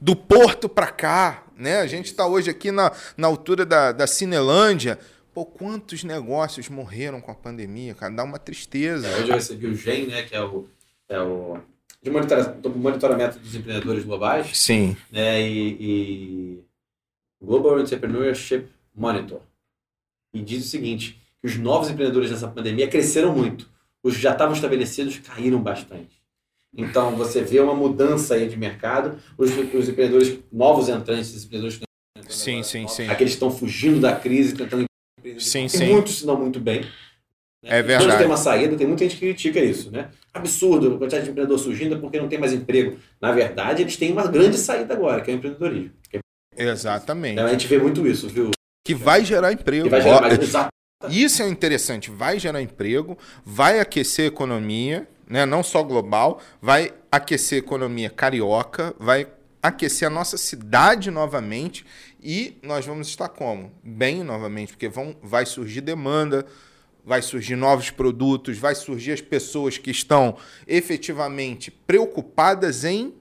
[0.00, 1.80] Do porto para cá, né?
[1.80, 4.98] A gente está hoje aqui na, na altura da, da Cinelândia
[5.36, 8.10] Pô, quantos negócios morreram com a pandemia, cara?
[8.10, 9.06] Dá uma tristeza.
[9.06, 10.66] É, hoje eu recebi o GEM, né, que é o,
[11.10, 11.58] é o
[12.02, 14.56] de monitoramento dos empreendedores globais.
[14.56, 14.96] Sim.
[15.12, 16.64] Né, e, e
[17.38, 19.42] Global Entrepreneurship Monitor.
[20.32, 23.68] E diz o seguinte, que os novos empreendedores nessa pandemia cresceram muito.
[24.02, 26.18] Os já estavam estabelecidos caíram bastante.
[26.74, 29.18] Então, você vê uma mudança aí de mercado.
[29.36, 31.84] Os, os empreendedores, novos entrantes, os empreendedores que
[32.32, 33.08] sim, agora, sim, sim.
[33.08, 34.85] aqueles que estão fugindo da crise, tentando
[35.38, 35.92] Sim, tem sim.
[35.92, 36.82] muitos se não muito bem.
[37.62, 37.78] Né?
[37.78, 38.24] É verdade.
[38.24, 40.10] Uma saída, tem muita gente que critica isso, né?
[40.32, 42.96] Absurdo, a quantidade de empreendedor surgindo é porque não tem mais emprego.
[43.20, 45.92] Na verdade, eles têm uma grande saída agora, que é o empreendedorismo.
[46.56, 47.32] Exatamente.
[47.32, 48.50] Então, a gente vê muito isso, viu?
[48.86, 49.84] Que vai gerar emprego.
[49.84, 50.38] Que vai gerar mais...
[50.38, 50.68] Exato.
[51.10, 55.44] Isso é interessante, vai gerar emprego, vai aquecer a economia, né?
[55.44, 59.26] não só global, vai aquecer a economia carioca, vai
[59.62, 61.84] aquecer a nossa cidade novamente
[62.22, 63.72] e nós vamos estar como?
[63.82, 66.46] Bem novamente, porque vão, vai surgir demanda,
[67.04, 70.36] vai surgir novos produtos, vai surgir as pessoas que estão
[70.66, 73.14] efetivamente preocupadas em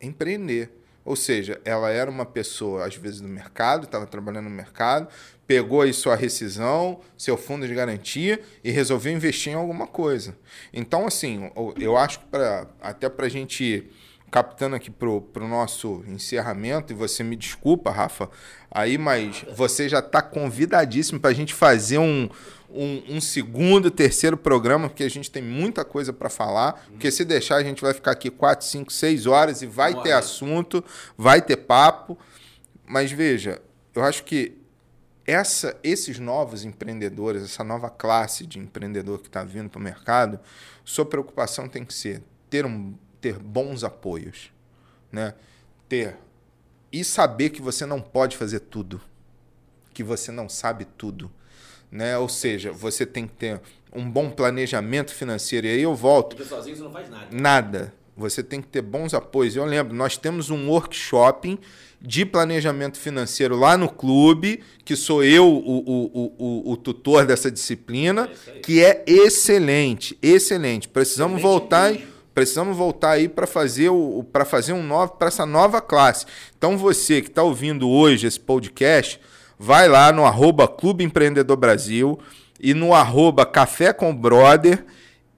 [0.00, 0.70] empreender.
[1.04, 5.08] Ou seja, ela era uma pessoa, às vezes, no mercado, estava trabalhando no mercado,
[5.46, 10.36] pegou aí sua rescisão, seu fundo de garantia e resolveu investir em alguma coisa.
[10.72, 13.90] Então, assim, eu acho que pra, até para a gente
[14.32, 18.30] captando aqui pro, pro nosso encerramento, e você me desculpa, Rafa,
[18.70, 22.30] aí, mas você já está convidadíssimo para a gente fazer um,
[22.70, 26.82] um, um, segundo, terceiro programa, porque a gente tem muita coisa para falar.
[26.88, 30.12] Porque se deixar, a gente vai ficar aqui quatro, cinco, seis horas e vai ter
[30.12, 30.82] assunto,
[31.16, 32.18] vai ter papo.
[32.86, 33.60] Mas veja,
[33.94, 34.56] eu acho que
[35.26, 40.40] essa, esses novos empreendedores, essa nova classe de empreendedor que está vindo para o mercado,
[40.82, 44.52] sua preocupação tem que ser ter um ter bons apoios,
[45.10, 45.32] né?
[45.88, 46.18] Ter
[46.92, 49.00] e saber que você não pode fazer tudo,
[49.94, 51.30] que você não sabe tudo,
[51.90, 52.18] né?
[52.18, 53.60] Ou seja, você tem que ter
[53.94, 55.66] um bom planejamento financeiro.
[55.66, 56.36] E aí eu volto.
[56.36, 57.26] Porque sozinho você não faz nada.
[57.30, 57.94] Nada.
[58.14, 59.56] Você tem que ter bons apoios.
[59.56, 61.58] Eu lembro, nós temos um workshop
[61.98, 67.50] de planejamento financeiro lá no clube, que sou eu o, o, o, o tutor dessa
[67.50, 70.88] disciplina, é que é excelente, excelente.
[70.88, 71.92] Precisamos voltar.
[71.92, 76.26] Mesmo Precisamos voltar aí para fazer o para fazer um novo para essa nova classe.
[76.56, 79.20] Então você que está ouvindo hoje esse podcast,
[79.58, 82.18] vai lá no arroba Clube Empreendedor Brasil
[82.58, 84.84] e no arroba Café com Brother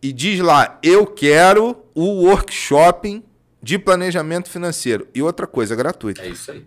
[0.03, 3.25] e diz lá, eu quero o workshop
[3.63, 5.09] de planejamento financeiro.
[5.15, 6.21] E outra coisa, gratuita.
[6.21, 6.67] É isso aí.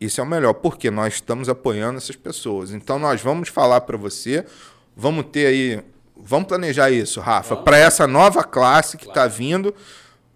[0.00, 2.72] Isso é o melhor, porque nós estamos apoiando essas pessoas.
[2.72, 4.46] Então nós vamos falar para você,
[4.96, 5.84] vamos ter aí
[6.18, 9.32] Vamos planejar isso, Rafa, para essa nova classe que está claro.
[9.32, 9.74] vindo,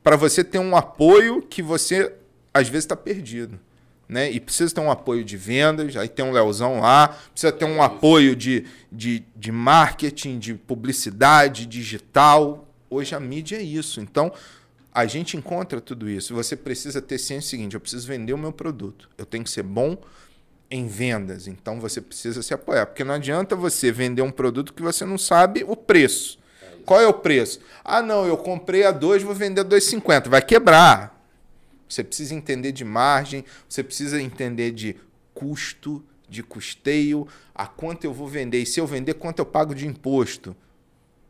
[0.03, 2.13] para você ter um apoio que você
[2.55, 3.59] às vezes está perdido.
[4.09, 4.31] Né?
[4.31, 7.83] E precisa ter um apoio de vendas, aí tem um Leozão lá, precisa ter um
[7.83, 12.69] apoio de, de, de marketing, de publicidade, digital.
[12.91, 14.01] Hoje a mídia é isso.
[14.01, 14.31] Então,
[14.95, 16.35] a gente encontra tudo isso.
[16.35, 19.09] Você precisa ter ciência seguinte: eu preciso vender o meu produto.
[19.17, 19.97] Eu tenho que ser bom
[20.73, 21.47] em vendas.
[21.47, 25.19] Então você precisa se apoiar, porque não adianta você vender um produto que você não
[25.19, 26.39] sabe o preço.
[26.87, 27.61] Qual é o preço?
[27.85, 30.29] Ah, não, eu comprei a 2, vou vender a 2,50.
[30.29, 31.23] Vai quebrar.
[31.87, 34.97] Você precisa entender de margem, você precisa entender de
[35.35, 38.63] custo, de custeio, a quanto eu vou vender.
[38.63, 40.57] E se eu vender, quanto eu pago de imposto.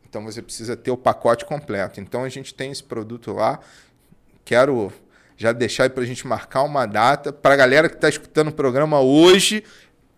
[0.07, 1.99] Então você precisa ter o pacote completo.
[1.99, 3.59] Então a gente tem esse produto lá.
[4.45, 4.91] Quero
[5.37, 7.31] já deixar aí para a gente marcar uma data.
[7.31, 9.63] Para a galera que está escutando o programa hoje,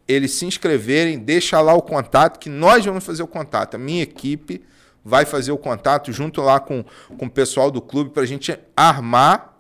[0.08, 3.76] eles se inscreverem, deixa lá o contato, que nós vamos fazer o contato.
[3.76, 4.62] A minha equipe
[5.04, 6.84] vai fazer o contato junto lá com,
[7.18, 9.60] com o pessoal do clube para a gente armar.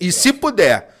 [0.00, 0.94] E se puder,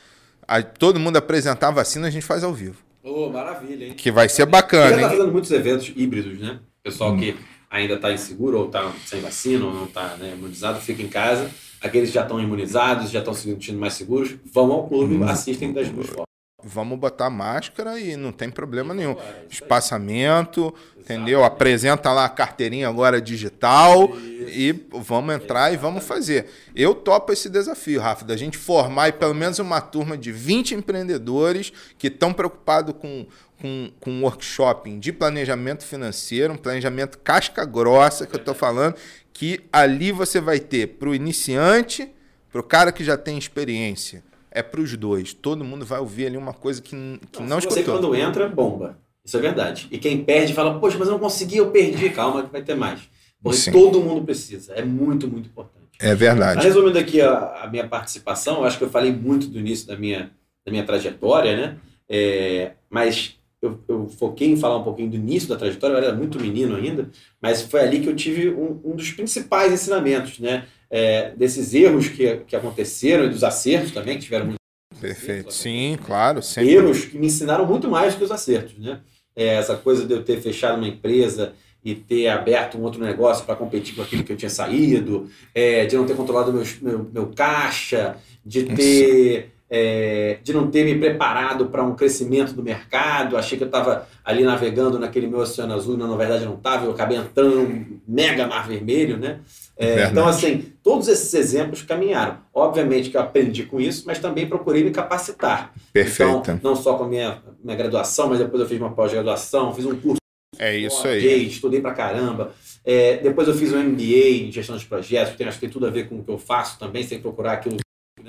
[0.46, 2.78] a, todo mundo apresentar a vacina, a gente faz ao vivo.
[3.02, 3.94] Oh, maravilha, hein?
[3.94, 4.88] Que vai ser bacana.
[4.88, 6.60] Você está fazendo muitos eventos híbridos, né?
[6.82, 7.18] Pessoal hum.
[7.18, 7.36] que
[7.70, 11.50] ainda está inseguro ou está sem vacina ou não está né, imunizado, fica em casa
[11.82, 15.24] aqueles que já estão imunizados, já estão se sentindo mais seguros, vão ao clube, hum.
[15.24, 16.26] assistem das duas formas.
[16.62, 19.16] vamos botar máscara e não tem problema nenhum.
[19.48, 21.42] Espaçamento, entendeu?
[21.42, 24.10] Apresenta lá a carteirinha agora digital
[24.46, 26.46] e vamos entrar e vamos fazer.
[26.74, 31.72] Eu topo esse desafio, Rafa, da gente formar pelo menos uma turma de 20 empreendedores
[31.98, 33.26] que estão preocupados com,
[33.60, 38.94] com, com um workshop de planejamento financeiro, um planejamento casca grossa que eu estou falando,
[39.32, 42.08] que ali você vai ter para o iniciante,
[42.50, 45.32] para o cara que já tem experiência é para os dois.
[45.32, 46.90] Todo mundo vai ouvir ali uma coisa que,
[47.30, 47.82] que não, não escutou.
[47.82, 48.98] Você quando entra, bomba.
[49.24, 49.86] Isso é verdade.
[49.90, 52.10] E quem perde fala, poxa, mas eu não consegui, eu perdi.
[52.10, 53.00] Calma que vai ter mais.
[53.42, 53.72] Porque Sim.
[53.72, 54.74] todo mundo precisa.
[54.74, 55.86] É muito, muito importante.
[56.00, 56.56] É verdade.
[56.56, 59.86] Mas, resumindo aqui a, a, minha participação, eu acho que eu falei muito do início
[59.86, 60.30] da minha,
[60.64, 61.76] da minha trajetória, né?
[62.08, 66.14] É, mas eu, eu, foquei em falar um pouquinho do início da trajetória, eu era
[66.14, 70.64] muito menino ainda, mas foi ali que eu tive um, um dos principais ensinamentos, né?
[70.90, 74.58] é, desses erros que, que aconteceram e dos acertos também, que tiveram muito.
[75.00, 76.42] Perfeito, sim, claro.
[76.42, 76.72] Sempre.
[76.72, 79.00] Erros que me ensinaram muito mais que os acertos, né?
[79.36, 83.46] É, essa coisa de eu ter fechado uma empresa e ter aberto um outro negócio
[83.46, 87.10] para competir com aquilo que eu tinha saído, é, de não ter controlado meu, meu,
[87.10, 93.36] meu caixa, de ter é, de não ter me preparado para um crescimento do mercado.
[93.36, 96.86] Achei que eu estava ali navegando naquele meu oceano azul, e na verdade não estava.
[96.86, 99.40] Eu acabei entrando num mega mar vermelho, né?
[99.78, 102.38] É, então, assim, todos esses exemplos caminharam.
[102.52, 105.72] Obviamente que eu aprendi com isso, mas também procurei me capacitar.
[105.92, 106.38] Perfeito.
[106.40, 109.86] Então, não só com a minha, minha graduação, mas depois eu fiz uma pós-graduação, fiz
[109.86, 110.20] um curso.
[110.58, 111.46] É isso aí.
[111.46, 112.52] Estudei pra caramba.
[112.84, 115.72] É, depois eu fiz um MBA em gestão de projetos, que tem, acho que tem
[115.72, 117.78] tudo a ver com o que eu faço também, sem procurar aquilo?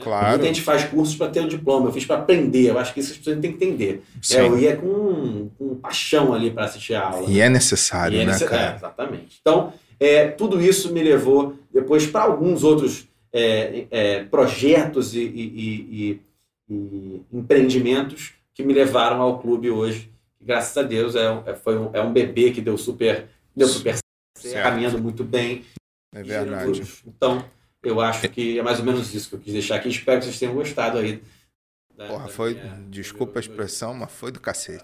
[0.02, 0.30] Claro.
[0.30, 3.00] Muita gente faz cursos para ter um diploma, eu fiz para aprender, eu acho que
[3.00, 4.04] isso as pessoas têm que entender.
[4.32, 7.30] É, eu ia com, com paixão ali para assistir a aula.
[7.30, 8.74] E é necessário, e é né, cara?
[8.74, 9.38] É, exatamente.
[9.40, 15.22] Então, é, tudo isso me levou depois para alguns outros é, é, projetos e, e,
[15.30, 16.22] e,
[16.70, 20.12] e, empreendimentos que me levaram ao clube hoje.
[20.42, 23.68] Graças a Deus é, um, é, foi um, é um bebê que deu super, deu
[23.68, 23.96] super
[24.36, 25.64] certo, caminhando muito bem.
[26.14, 26.82] É verdade.
[27.06, 27.46] Então,
[27.84, 29.90] eu acho que é mais ou menos isso que eu quis deixar aqui.
[29.90, 31.22] Espero que vocês tenham gostado aí.
[31.96, 34.84] Da, Porra, foi, minha, desculpa a expressão, mas foi do cacete.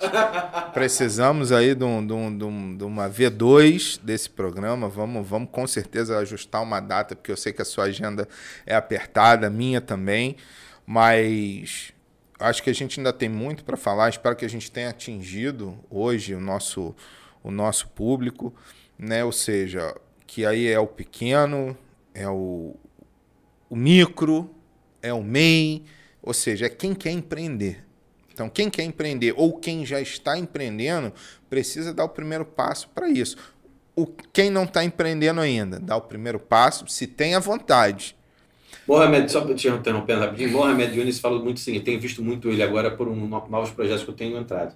[0.73, 4.89] Precisamos aí de, um, de, um, de, uma V2 desse programa.
[4.89, 8.27] Vamos, vamos com certeza ajustar uma data, porque eu sei que a sua agenda
[8.65, 10.35] é apertada, a minha também.
[10.85, 11.93] Mas
[12.39, 14.09] acho que a gente ainda tem muito para falar.
[14.09, 16.95] Espero que a gente tenha atingido hoje o nosso,
[17.43, 18.53] o nosso público,
[18.97, 19.23] né?
[19.23, 19.95] Ou seja,
[20.25, 21.77] que aí é o pequeno,
[22.13, 22.75] é o,
[23.69, 24.49] o micro,
[25.01, 25.83] é o MEI,
[26.21, 27.83] ou seja, é quem quer empreender.
[28.33, 31.11] Então, quem quer empreender ou quem já está empreendendo
[31.49, 33.35] precisa dar o primeiro passo para isso.
[33.95, 38.15] O, quem não está empreendendo ainda, dá o primeiro passo, se tem a vontade.
[38.87, 42.61] Mohamed, só te interrompendo rapidinho, Mohamed Yunis falou muito assim, eu tenho visto muito ele
[42.61, 44.75] agora por um, novos projetos que eu tenho entrado.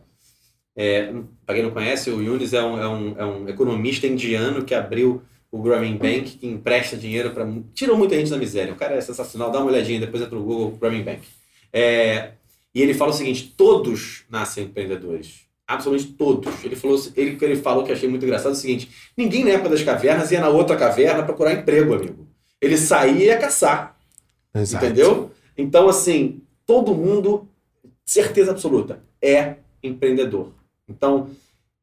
[0.76, 1.14] É,
[1.46, 4.74] para quem não conhece, o Yunis é um, é, um, é um economista indiano que
[4.74, 5.22] abriu
[5.52, 7.46] o Grameen Bank, que empresta dinheiro para.
[7.74, 8.74] Tirou muita gente da miséria.
[8.74, 11.22] O cara é sensacional, dá uma olhadinha, depois entra no Google Grameen Bank.
[11.74, 12.32] É,
[12.74, 15.42] e ele fala o seguinte: todos nascem empreendedores.
[15.68, 16.64] Absolutamente todos.
[16.64, 19.70] Ele falou, ele, ele falou que achei muito engraçado é o seguinte: ninguém na época
[19.70, 22.28] das cavernas ia na outra caverna procurar emprego, amigo.
[22.62, 23.98] Ele saía e ia caçar.
[24.56, 24.86] Exato.
[24.86, 25.32] Entendeu?
[25.58, 27.48] Então, assim, todo mundo,
[28.06, 30.54] certeza absoluta, é empreendedor.
[30.88, 31.30] Então,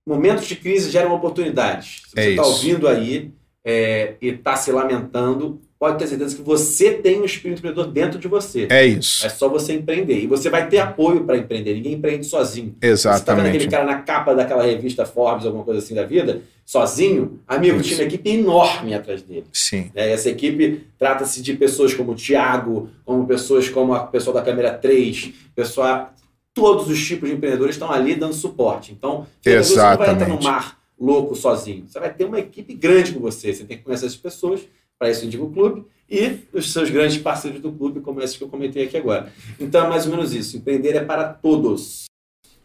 [0.07, 2.03] momentos de crise geram oportunidades.
[2.07, 3.33] Se você está é ouvindo aí,
[3.71, 8.19] é, e está se lamentando, pode ter certeza que você tem um espírito empreendedor dentro
[8.19, 8.67] de você.
[8.71, 9.27] É isso.
[9.27, 10.19] É só você empreender.
[10.19, 11.75] E você vai ter apoio para empreender.
[11.75, 12.75] Ninguém empreende sozinho.
[12.81, 13.19] Exatamente.
[13.19, 16.41] Você está vendo aquele cara na capa daquela revista Forbes, alguma coisa assim da vida,
[16.65, 17.91] sozinho, amigo, isso.
[17.91, 19.45] tinha uma equipe enorme atrás dele.
[19.53, 19.91] Sim.
[19.95, 24.41] É, essa equipe trata-se de pessoas como o Tiago, como pessoas como a pessoa da
[24.41, 26.09] câmera 3, pessoa,
[26.55, 28.93] todos os tipos de empreendedores estão ali dando suporte.
[28.93, 31.87] Então, você não vai entrar no mar louco sozinho.
[31.87, 33.53] Você vai ter uma equipe grande com você.
[33.55, 34.67] Você tem que conhecer as pessoas,
[34.99, 38.43] para isso indica o clube, e os seus grandes parceiros do clube, como esses que
[38.43, 39.33] eu comentei aqui agora.
[39.61, 40.57] Então é mais ou menos isso.
[40.57, 42.05] Empreender é para todos.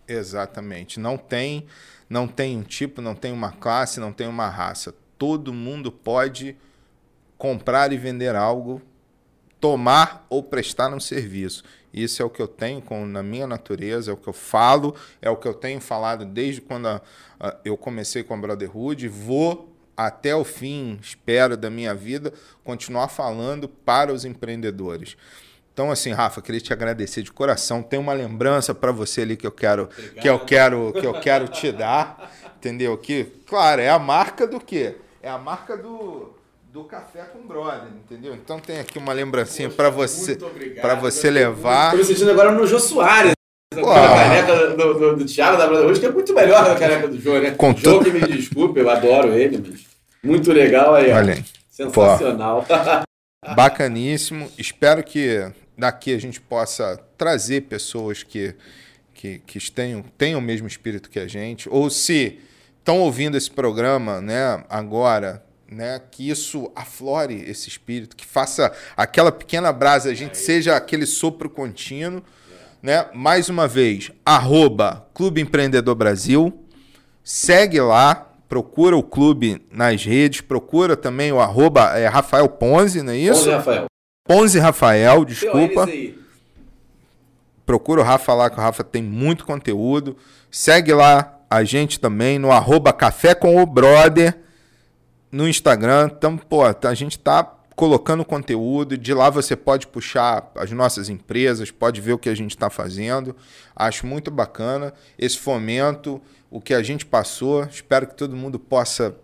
[0.07, 0.99] Exatamente.
[0.99, 1.65] Não tem,
[2.09, 4.95] não tem um tipo, não tem uma classe, não tem uma raça.
[5.17, 6.55] Todo mundo pode
[7.37, 8.81] comprar e vender algo,
[9.63, 11.63] tomar ou prestar um serviço.
[11.93, 14.93] Isso é o que eu tenho com, na minha natureza, é o que eu falo,
[15.21, 17.01] é o que eu tenho falado desde quando a,
[17.39, 19.07] a, eu comecei com a Brotherhood.
[19.07, 25.15] Vou até o fim, espero, da minha vida, continuar falando para os empreendedores.
[25.71, 27.81] Então, assim, Rafa, queria te agradecer de coração.
[27.81, 29.87] Tem uma lembrança para você ali que eu quero
[30.19, 32.97] que eu quero que eu quero te dar, entendeu?
[32.97, 34.97] Que, claro, é a marca do quê?
[35.21, 36.42] É a marca do
[36.73, 38.33] do café com brother, entendeu?
[38.33, 40.35] Então tem aqui uma lembrancinha para você
[40.81, 41.93] para você levar.
[41.93, 43.33] Estou me sentindo agora no Jô Soares.
[43.75, 47.07] A caneca do, do, do Thiago da Brother hoje que é muito melhor da caneca
[47.07, 47.51] do João, né?
[47.51, 49.85] Com o João que me desculpe, eu adoro ele, mas
[50.23, 51.11] muito legal aí.
[51.11, 51.45] Olha aí.
[51.69, 52.65] Sensacional.
[53.55, 54.51] Bacaníssimo.
[54.57, 55.47] Espero que
[55.77, 58.55] daqui a gente possa trazer pessoas que,
[59.13, 62.39] que, que tenham, tenham o mesmo espírito que a gente, ou se
[62.79, 65.43] estão ouvindo esse programa né, agora,
[65.73, 71.05] né, que isso aflore esse espírito, que faça aquela pequena brasa, a gente seja aquele
[71.05, 72.23] sopro contínuo.
[72.81, 73.05] Né?
[73.13, 76.53] Mais uma vez, arroba Clube Empreendedor Brasil.
[77.23, 83.13] Segue lá, procura o clube nas redes, procura também o arroba é, Rafael Ponzi, não
[83.13, 83.45] é isso?
[83.45, 83.85] Ponzi Rafael.
[84.25, 85.87] Ponzi Rafael, desculpa.
[87.65, 90.17] Procura o Rafa lá, que o Rafa tem muito conteúdo.
[90.51, 94.42] Segue lá a gente também no arroba Café com o Brother
[95.33, 96.11] no Instagram.
[96.15, 97.43] Então, pô, a gente tá
[97.75, 98.95] colocando conteúdo.
[98.95, 102.69] De lá você pode puxar as nossas empresas, pode ver o que a gente está
[102.69, 103.35] fazendo.
[103.75, 106.21] Acho muito bacana esse fomento,
[106.51, 107.63] o que a gente passou.
[107.63, 109.15] Espero que todo mundo possa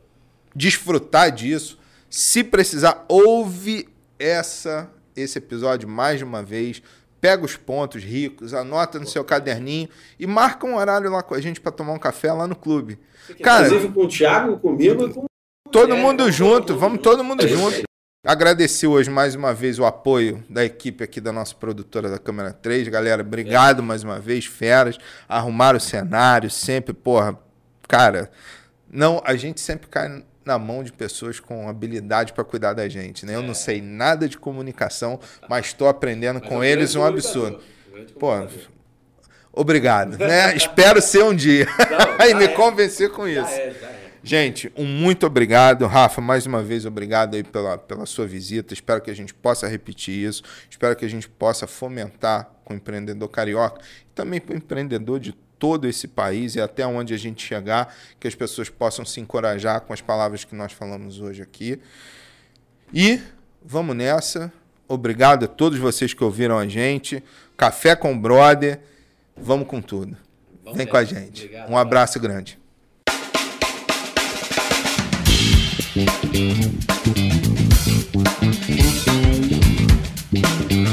[0.56, 1.78] desfrutar disso.
[2.10, 3.88] Se precisar, ouve
[4.18, 6.82] essa esse episódio mais de uma vez.
[7.22, 11.42] Pega os pontos ricos, anota no seu caderninho e marca um horário lá com a
[11.42, 12.98] gente para tomar um café lá no clube.
[13.44, 15.29] Cara, Inclusive com o Thiago, comigo e com
[15.72, 17.84] todo mundo junto, vamos todo mundo junto.
[18.26, 22.52] Agradecer hoje mais uma vez o apoio da equipe aqui da nossa produtora da Câmera
[22.52, 22.88] 3.
[22.90, 24.98] Galera, obrigado mais uma vez, feras.
[25.28, 27.40] Arrumaram o cenário, sempre, porra,
[27.88, 28.30] cara,
[28.92, 33.26] não, a gente sempre cai na mão de pessoas com habilidade para cuidar da gente,
[33.26, 33.36] né?
[33.36, 37.62] Eu não sei nada de comunicação, mas estou aprendendo com eles um absurdo.
[38.20, 38.32] Pô,
[39.54, 40.56] obrigado, né?
[40.56, 41.68] Espero ser um dia
[42.28, 43.52] e me convencer com isso.
[44.24, 45.86] Gente, um muito obrigado.
[45.86, 48.74] Rafa, mais uma vez, obrigado aí pela, pela sua visita.
[48.74, 50.44] Espero que a gente possa repetir isso.
[50.70, 55.20] Espero que a gente possa fomentar com o empreendedor carioca e também para o empreendedor
[55.20, 59.20] de todo esse país e até onde a gente chegar, que as pessoas possam se
[59.20, 61.80] encorajar com as palavras que nós falamos hoje aqui.
[62.94, 63.20] E
[63.64, 64.52] vamos nessa.
[64.88, 67.24] Obrigado a todos vocês que ouviram a gente.
[67.56, 68.80] Café com Brother.
[69.36, 70.18] Vamos com tudo.
[70.64, 71.46] Vamos Vem com a gente.
[71.46, 72.34] Obrigado, um abraço cara.
[72.34, 72.60] grande.
[76.06, 76.32] Thank
[80.72, 80.89] you.